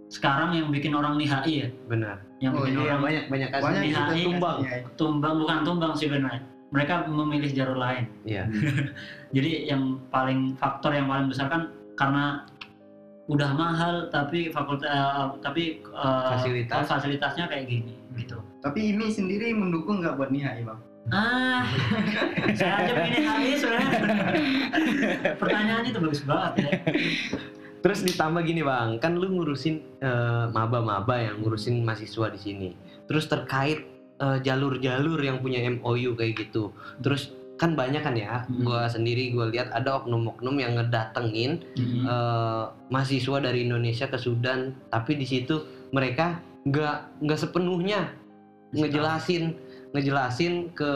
[0.08, 1.70] sekarang yang bikin orang nihai ya.
[1.90, 2.22] Benar.
[2.40, 4.58] Yang Oh, bikin iya, orang banyak banyak kasus Banyak Iya, kita iya, tumbang.
[4.96, 6.34] tumbang bukan tumbang sih benar.
[6.70, 8.06] Mereka memilih jalur lain.
[8.24, 8.44] Iya.
[9.36, 12.46] jadi yang paling faktor yang paling besar kan karena
[13.26, 16.86] udah mahal tapi fakultas eh, tapi eh, Fasilitas.
[16.86, 20.80] fasilitasnya kayak gini gitu Tapi ini sendiri mendukung nggak buat Nihai bang?
[21.14, 21.62] ah
[22.58, 23.90] saya aja pengen habis sebenarnya
[25.42, 26.72] pertanyaannya itu bagus banget ya
[27.86, 32.70] Terus ditambah gini bang, kan lu ngurusin eh, maba-maba yang ngurusin mahasiswa di sini.
[33.06, 33.86] Terus terkait
[34.18, 36.74] eh, jalur-jalur yang punya MOU kayak gitu.
[37.06, 38.64] Terus kan banyak kan ya, Hmm.
[38.64, 41.64] gua sendiri gua lihat ada oknum-oknum yang ngedatengin
[42.06, 48.12] eh, mahasiswa dari Indonesia ke Sudan, tapi di situ mereka nggak nggak sepenuhnya
[48.74, 49.56] ngejelasin
[49.94, 50.92] ngejelasin ke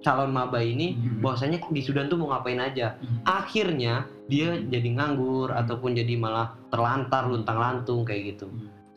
[0.00, 1.22] calon maba ini Mhm.
[1.22, 2.98] bahwasanya di Sudan tuh mau ngapain aja.
[2.98, 3.22] Mhm.
[3.22, 3.94] Akhirnya
[4.26, 8.50] dia jadi nganggur ataupun jadi malah terlantar luntang-lantung kayak gitu.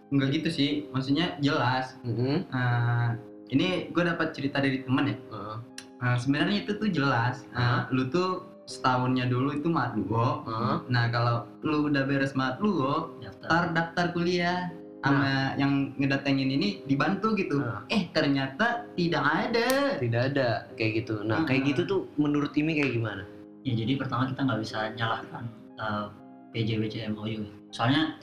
[0.10, 1.93] Enggak gitu sih, maksudnya jelas.
[2.02, 2.50] Mhm.
[2.50, 3.10] Eh,
[3.52, 5.18] ini gue dapat cerita dari temen ya.
[5.30, 5.58] Heeh.
[5.96, 7.48] Eh, sebenarnya itu tuh jelas.
[7.52, 7.88] Eh, Hah?
[7.89, 10.41] lu tuh setahunnya dulu itu matluo.
[10.43, 10.76] Heeh.
[10.89, 13.46] Nah kalau lu udah beres matluo, Daftar.
[13.46, 17.62] ntar daftar kuliah sama yang ngedatengin ini dibantu gitu.
[17.62, 17.86] Nah.
[17.88, 19.70] Eh ternyata tidak ada.
[20.02, 21.22] Tidak ada kayak gitu.
[21.22, 21.70] Nah kayak Mhm.
[21.70, 23.24] gitu tuh menurut Imi kayak gimana?
[23.62, 25.43] ya jadi pertama kita nggak bisa nyalahkan
[25.82, 26.06] uh,
[26.54, 28.14] PJWC MOU soalnya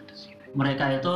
[0.54, 1.14] mereka itu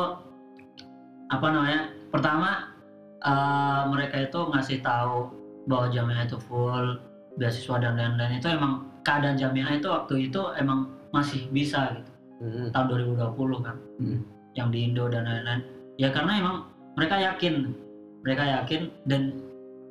[1.30, 2.74] apa namanya pertama
[3.22, 5.30] uh, mereka itu ngasih tahu
[5.66, 6.98] bahwa jamiah itu full
[7.36, 12.68] beasiswa dan lain-lain itu emang keadaan jamiah itu waktu itu emang masih bisa gitu Mhm.
[12.70, 12.86] tahun
[13.16, 14.20] 2020 kan Hmm.
[14.52, 15.64] yang di Indo dan lain-lain
[15.96, 16.56] ya karena emang
[16.92, 17.72] mereka yakin
[18.20, 19.32] mereka yakin dan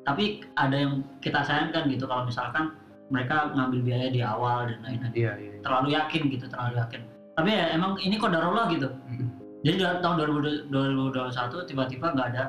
[0.06, 2.70] tapi ada yang kita sayangkan gitu kalau misalkan
[3.10, 5.58] mereka ngambil biaya di awal dan lain-lain Iya iya.
[5.62, 7.02] terlalu yakin gitu terlalu yakin
[7.34, 9.30] tapi ya emang ini kodarullah gitu Hmm.
[9.66, 12.44] jadi tahun 2000 2021 tiba-tiba nggak ada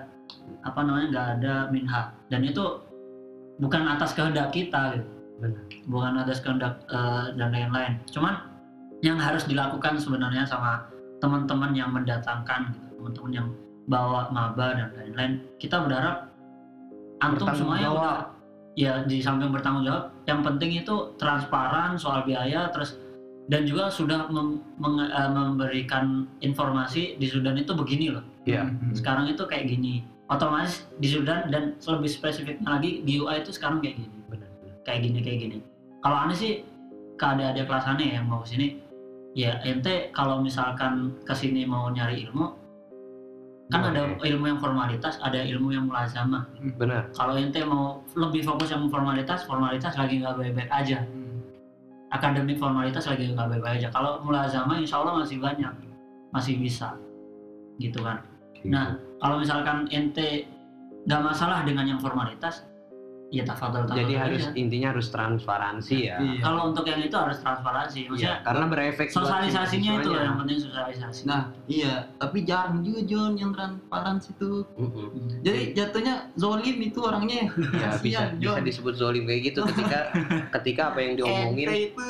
[0.60, 2.64] apa namanya nggak ada minha dan itu
[3.56, 5.62] bukan atas kehendak kita gitu Benar.
[5.86, 8.34] bukan atas kehendak eh, dan lain-lain cuman
[9.00, 10.88] yang harus dilakukan sebenarnya sama
[11.20, 13.48] teman-teman yang mendatangkan gitu teman-teman yang
[13.86, 16.32] bawa maba dan lain-lain kita berharap
[17.20, 17.96] antum semuanya jawab.
[17.96, 18.16] udah
[18.76, 23.00] ya di samping bertanggung jawab yang penting itu transparan soal biaya terus
[23.46, 28.62] dan juga sudah mem- meng- eh, memberikan informasi di Sudan itu begini loh Iya.
[28.62, 28.92] Hmm.
[28.92, 33.78] sekarang itu kayak gini otomatis di Sudan dan lebih spesifiknya lagi di UI itu sekarang
[33.78, 34.16] kayak gini.
[34.26, 34.50] Benar.
[34.62, 34.76] benar.
[34.82, 35.56] kayak gini kayak gini.
[36.02, 36.52] Kalau aneh sih
[37.16, 38.82] ke adik-adik kelas aneh yang mau sini.
[39.36, 42.64] Ya ente kalau misalkan ke sini mau nyari ilmu
[43.66, 46.46] kan ada ilmu yang formalitas ada ilmu yang mulazamah.
[46.78, 47.10] Benar.
[47.12, 51.02] kalau ente mau lebih fokus yang formalitas formalitas lagi nggak baik-baik aja.
[51.02, 51.42] Hmm.
[52.14, 53.88] akademik formalitas lagi nggak baik-baik aja.
[53.92, 55.74] Kalau mulazamah insya Allah masih banyak
[56.32, 56.96] masih bisa.
[57.76, 58.24] Gitu kan.
[58.64, 60.48] Nah, kalau misalkan ente
[61.06, 62.66] nggak masalah dengan yang formalitas,
[63.30, 64.54] ya tafadhol tafadhol Jadi harus aja.
[64.54, 66.16] intinya harus transparansi ya.
[66.18, 66.40] Iya.
[66.42, 70.58] Kalau untuk yang itu harus transparansi, Iya, maksudnya karena berefek sosialisasinya itu loh yang penting
[70.62, 71.20] sosialisasi.
[71.26, 74.50] Nah, iya, tapi jarang juga John yang transparansi itu.
[74.78, 75.06] Mm-mm.
[75.42, 77.50] Jadi jatuhnya zolim itu orangnya.
[77.74, 80.00] Ya, bisa bisa disebut zolim kayak gitu ketika
[80.60, 82.06] ketika apa yang diomongin Ente itu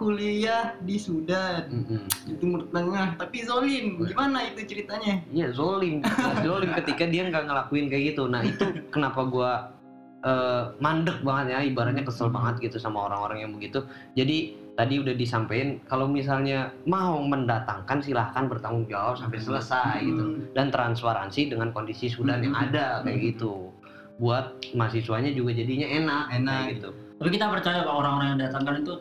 [0.00, 2.08] kuliah di Sudan Mm-mm.
[2.24, 4.00] di Timur Tengah, tapi zolim.
[4.00, 5.20] Gimana itu ceritanya?
[5.28, 6.00] Iya zolim,
[6.48, 8.24] zolim ketika dia nggak ngelakuin kayak gitu.
[8.24, 9.76] Nah itu kenapa gua
[10.24, 13.84] eh, mandek banget ya, ibaratnya kesel banget gitu sama orang-orang yang begitu.
[14.16, 20.40] Jadi tadi udah disampaikan kalau misalnya mau mendatangkan silahkan bertanggung jawab sampai selesai gitu Hmm.
[20.56, 23.68] dan transparansi dengan kondisi Sudan yang ada kayak gitu.
[24.16, 26.56] Buat mahasiswanya juga jadinya enak, Enak.
[26.56, 26.88] kayak gitu.
[27.20, 28.94] Tapi kita percaya kalau orang-orang yang datangkan itu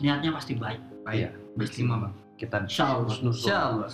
[0.00, 0.80] niatnya pasti baik.
[1.06, 1.30] Iya.
[1.56, 2.14] Pasti mah bang.
[2.36, 3.16] Kita Insya Allah.
[3.16, 3.88] snuzon, Insya Allah.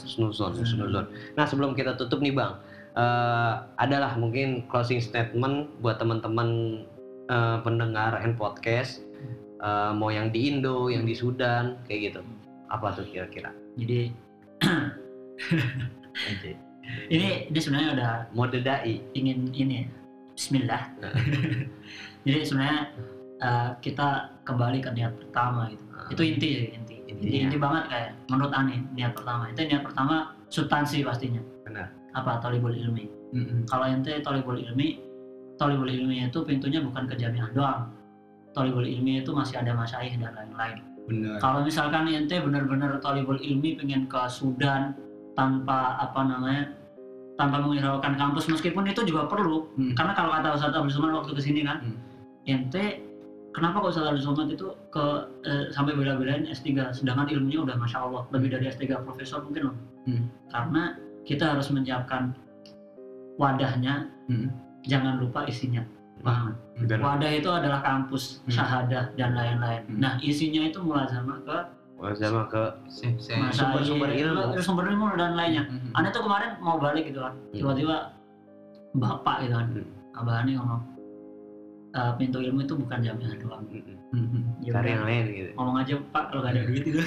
[0.66, 1.06] snuzon.
[1.38, 2.58] Nah sebelum kita tutup nih bang,
[2.98, 6.82] eh, adalah mungkin closing statement buat teman-teman
[7.30, 9.00] eh, pendengar and podcast,
[9.62, 12.20] eh, mau yang di Indo, yang di Sudan, kayak gitu.
[12.66, 13.54] Apa tuh kira-kira?
[13.78, 14.10] Jadi
[17.14, 19.00] ini ini sebenarnya udah Mode dai.
[19.14, 19.88] ingin ini ya,
[20.34, 20.82] Bismillah.
[20.98, 21.12] Nah.
[22.26, 22.80] Jadi sebenarnya
[23.42, 25.84] uh, kita kembali ke niat pertama gitu.
[26.14, 26.96] Itu inti sih inti.
[27.10, 27.42] Inti, Intinya.
[27.44, 29.50] inti banget kayak menurut Ani niat pertama.
[29.50, 30.14] Itu niat pertama
[30.48, 31.42] substansi pastinya.
[31.66, 31.90] Benar.
[32.14, 33.04] Apa tolibul ilmi.
[33.32, 33.64] Mm-mm.
[33.64, 35.00] Kalau ente tolibul ilmi,
[35.56, 37.88] tolibul ilmiah itu pintunya bukan ke jamiah doang
[38.52, 43.80] tolibul ilmiah itu masih ada masyaih dan lain-lain benar kalau misalkan ente benar-benar tolibul ilmi
[43.80, 44.92] pengen ke Sudan
[45.32, 46.68] tanpa apa namanya
[47.40, 49.96] tanpa menghiraukan kampus meskipun itu juga perlu Hmm.
[49.96, 51.96] karena kalau kata Ustadz Abdul Somad waktu ke sini kan Hmm.
[52.44, 53.00] ente
[53.52, 55.04] kenapa kok Abdul Somad itu ke
[55.44, 59.76] eh, sampai bela-belain S3 sedangkan ilmunya udah masya Allah lebih dari S3 profesor mungkin loh
[60.02, 60.26] Hmm.
[60.48, 62.34] karena kita harus menyiapkan
[63.36, 64.50] wadahnya Hmm.
[64.82, 65.82] jangan lupa isinya
[66.20, 68.50] paham Dan wadah itu adalah kampus Hmm.
[68.52, 69.98] syahadah dan lain-lain Hmm.
[69.98, 71.58] nah isinya itu mulazamah ke
[72.18, 74.58] sama ke se- masaih, sumber-sumber ilmu.
[74.58, 75.94] sumber ilmu dan lainnya Mhm.
[75.94, 78.10] Anda tuh kemarin mau balik gitu kan tiba-tiba
[78.92, 80.18] bapak gitu kan Hmm.
[80.18, 80.82] abah ini ngomong
[81.92, 83.68] "Eh, pintu ilmu itu bukan jamiah doang.
[84.64, 85.50] Ya cari yang lain gitu.
[85.60, 87.00] Ngomong aja pak kalau gak ada duit itu.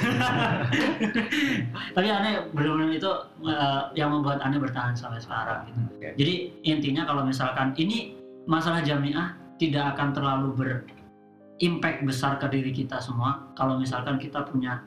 [1.97, 3.11] Tapi aneh benar-benar itu
[3.49, 5.79] eh, yang membuat aneh bertahan sampai sekarang gitu.
[5.89, 6.09] Oke.
[6.21, 6.33] jadi
[6.69, 8.13] intinya kalau misalkan ini
[8.45, 13.41] masalah jamiah tidak akan terlalu berimpact besar ke diri kita semua.
[13.57, 14.85] Kalau misalkan kita punya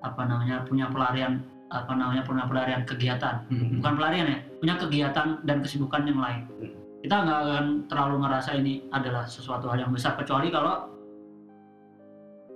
[0.00, 3.44] apa namanya punya pelarian apa namanya punya pelarian kegiatan.
[3.52, 3.84] Mhm.
[3.84, 6.48] bukan pelarian ya punya kegiatan dan kesibukan yang lain.
[6.48, 6.83] Hmm.
[7.04, 10.88] Kita nggak akan terlalu ngerasa ini adalah sesuatu hal yang besar kecuali kalau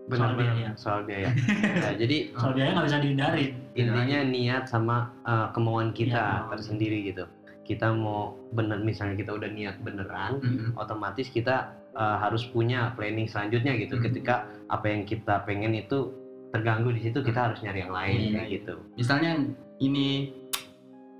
[0.09, 0.70] benar-benar biaya.
[0.74, 1.28] soal biaya
[1.84, 3.44] Nah, jadi soal biaya nggak bisa dihindari
[3.74, 6.49] intinya niat sama uh, kemauan kita Iya.
[6.49, 7.28] tersendiri gitu
[7.62, 10.80] kita mau bener misalnya kita udah niat beneran Mhm.
[10.80, 14.05] otomatis kita uh, harus punya planning selanjutnya gitu Hmm.
[14.09, 14.34] ketika
[14.66, 16.09] apa yang kita pengen itu
[16.49, 18.32] terganggu di situ kita harus nyari yang lain Iya.
[18.32, 19.44] kayak gitu misalnya
[19.78, 20.32] ini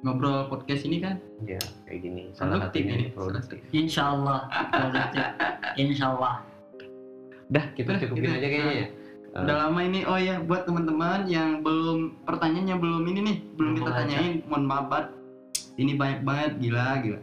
[0.07, 1.19] ngobrol podcast ini kan?
[1.43, 3.59] Ya kayak gini salah Produktif ini, produktif.
[3.75, 4.39] Insya Allah
[4.71, 5.25] produktif.
[5.83, 6.35] Insya Allah
[7.49, 8.37] dah kita Udah, cukupin gitu.
[8.39, 8.89] aja kayaknya ya.
[9.33, 10.01] Uh, udah lama ini.
[10.05, 14.87] Oh ya buat teman-teman yang belum pertanyaannya belum ini nih belum kita tanyain mohon maaf
[14.93, 15.09] banget
[15.79, 17.21] ini banyak banget gila gila.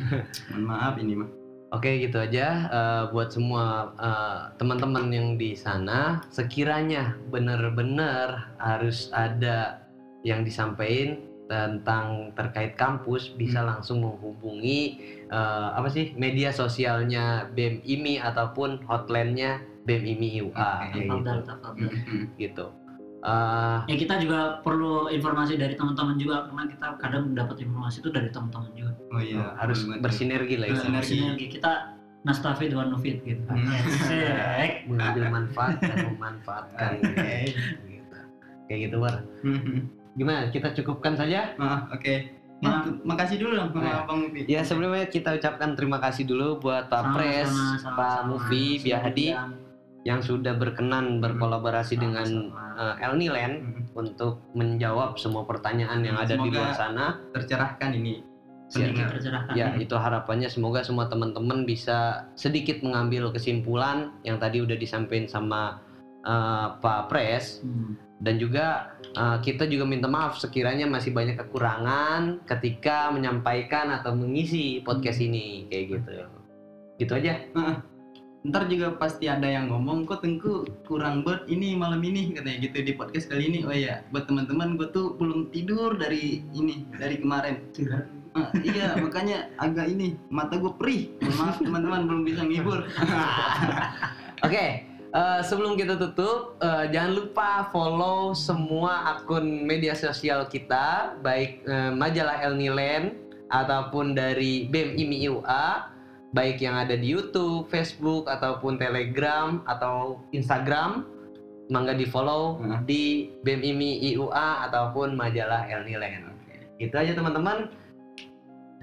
[0.52, 1.30] Mohon maaf ini mah.
[1.74, 2.46] Oke gitu aja.
[2.70, 9.82] Eh, buat semua eh, teman-teman yang di sana sekiranya benar-benar harus ada
[10.22, 13.68] yang disampaikan tentang terkait kampus bisa Hmm.
[13.70, 14.80] langsung menghubungi
[15.26, 20.88] eh, apa sih media sosialnya BEM IMI ataupun hotline-nya BEM IMI UA Oke.
[20.90, 21.10] kayak gitu.
[21.10, 22.24] tafadhal tafadhal Mhm.
[22.36, 22.66] gitu.
[23.20, 28.10] Eh, ya kita juga perlu informasi dari teman-teman juga karena kita kadang dapat informasi itu
[28.10, 30.00] dari teman-teman juga oh iya harus boleh banget.
[30.02, 31.00] bersinergi lah Bersinergi.
[31.00, 31.24] istilahnya.
[31.32, 31.72] sinergi kita
[32.22, 33.64] nastafid wa nufid gitu Hmm.
[33.88, 34.72] Asik.
[34.86, 37.36] mengambil manfaat dan memanfaatkan Oke.
[37.86, 38.16] gitu.
[38.66, 39.16] kayak gitu War.
[40.14, 40.48] Gimana?
[40.48, 41.54] Kita cukupkan saja?
[41.56, 42.14] Ah, oke
[42.56, 44.02] Ma- makasih dulu dong sama Nah.
[44.06, 44.46] Bang Upi.
[44.46, 47.96] Ya sebelumnya kita ucapkan terima kasih dulu buat Pak Sama-sama, Pres, sama-sama.
[47.98, 49.62] Pak Mufi, Biahadi Sama-sama.
[50.02, 52.96] yang sudah berkenan berkolaborasi dengan Sama-sama.
[52.96, 53.82] eh, Elniland Mhm.
[53.94, 57.20] untuk menjawab semua pertanyaan yang ada di luar sana.
[57.30, 58.24] tercerahkan ini
[58.66, 61.98] pendengar tercerahkan Ya itu harapannya semoga semua teman-teman bisa
[62.34, 65.84] sedikit mengambil kesimpulan yang tadi udah disampaikan sama
[66.22, 68.00] eh, Pak Pres Hmm.
[68.24, 74.80] Dan juga uh, kita juga minta maaf sekiranya masih banyak kekurangan ketika menyampaikan atau mengisi
[74.80, 76.12] podcast ini kayak gitu.
[76.96, 77.44] Gitu aja.
[78.44, 82.32] Ntar juga pasti ada yang ngomong kok tengku kurang buat ini malam ini?
[82.32, 83.60] Katanya gitu di podcast kali ini.
[83.68, 87.60] Oh iya buat teman-teman gue tuh belum tidur dari ini dari kemarin.
[88.34, 91.12] Ah, iya makanya agak ini mata gue perih.
[91.20, 92.88] Maaf teman-teman belum bisa ngibur.
[94.44, 101.62] Oke uh, sebelum kita tutup uh, jangan lupa follow semua akun media sosial kita baik
[101.70, 103.16] uh, majalah Elniland
[103.48, 105.94] ataupun dari BEM IMI UA
[106.34, 111.06] baik yang ada di YouTube, Facebook ataupun Telegram atau Instagram
[111.70, 112.82] mangga di follow Hmm.
[112.84, 116.34] di BEM IMI IUA ataupun majalah Elniland.
[116.76, 117.70] Itu aja teman-teman.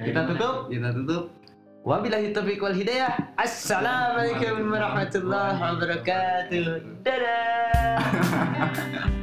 [0.02, 0.72] Kita tutup.
[0.72, 1.24] kita tutup
[1.82, 3.34] Wabillahi taufiq wal hidayah.
[3.42, 7.02] Assalamualaikum warahmatullahi wabarakatuh.
[7.02, 7.98] Dadah.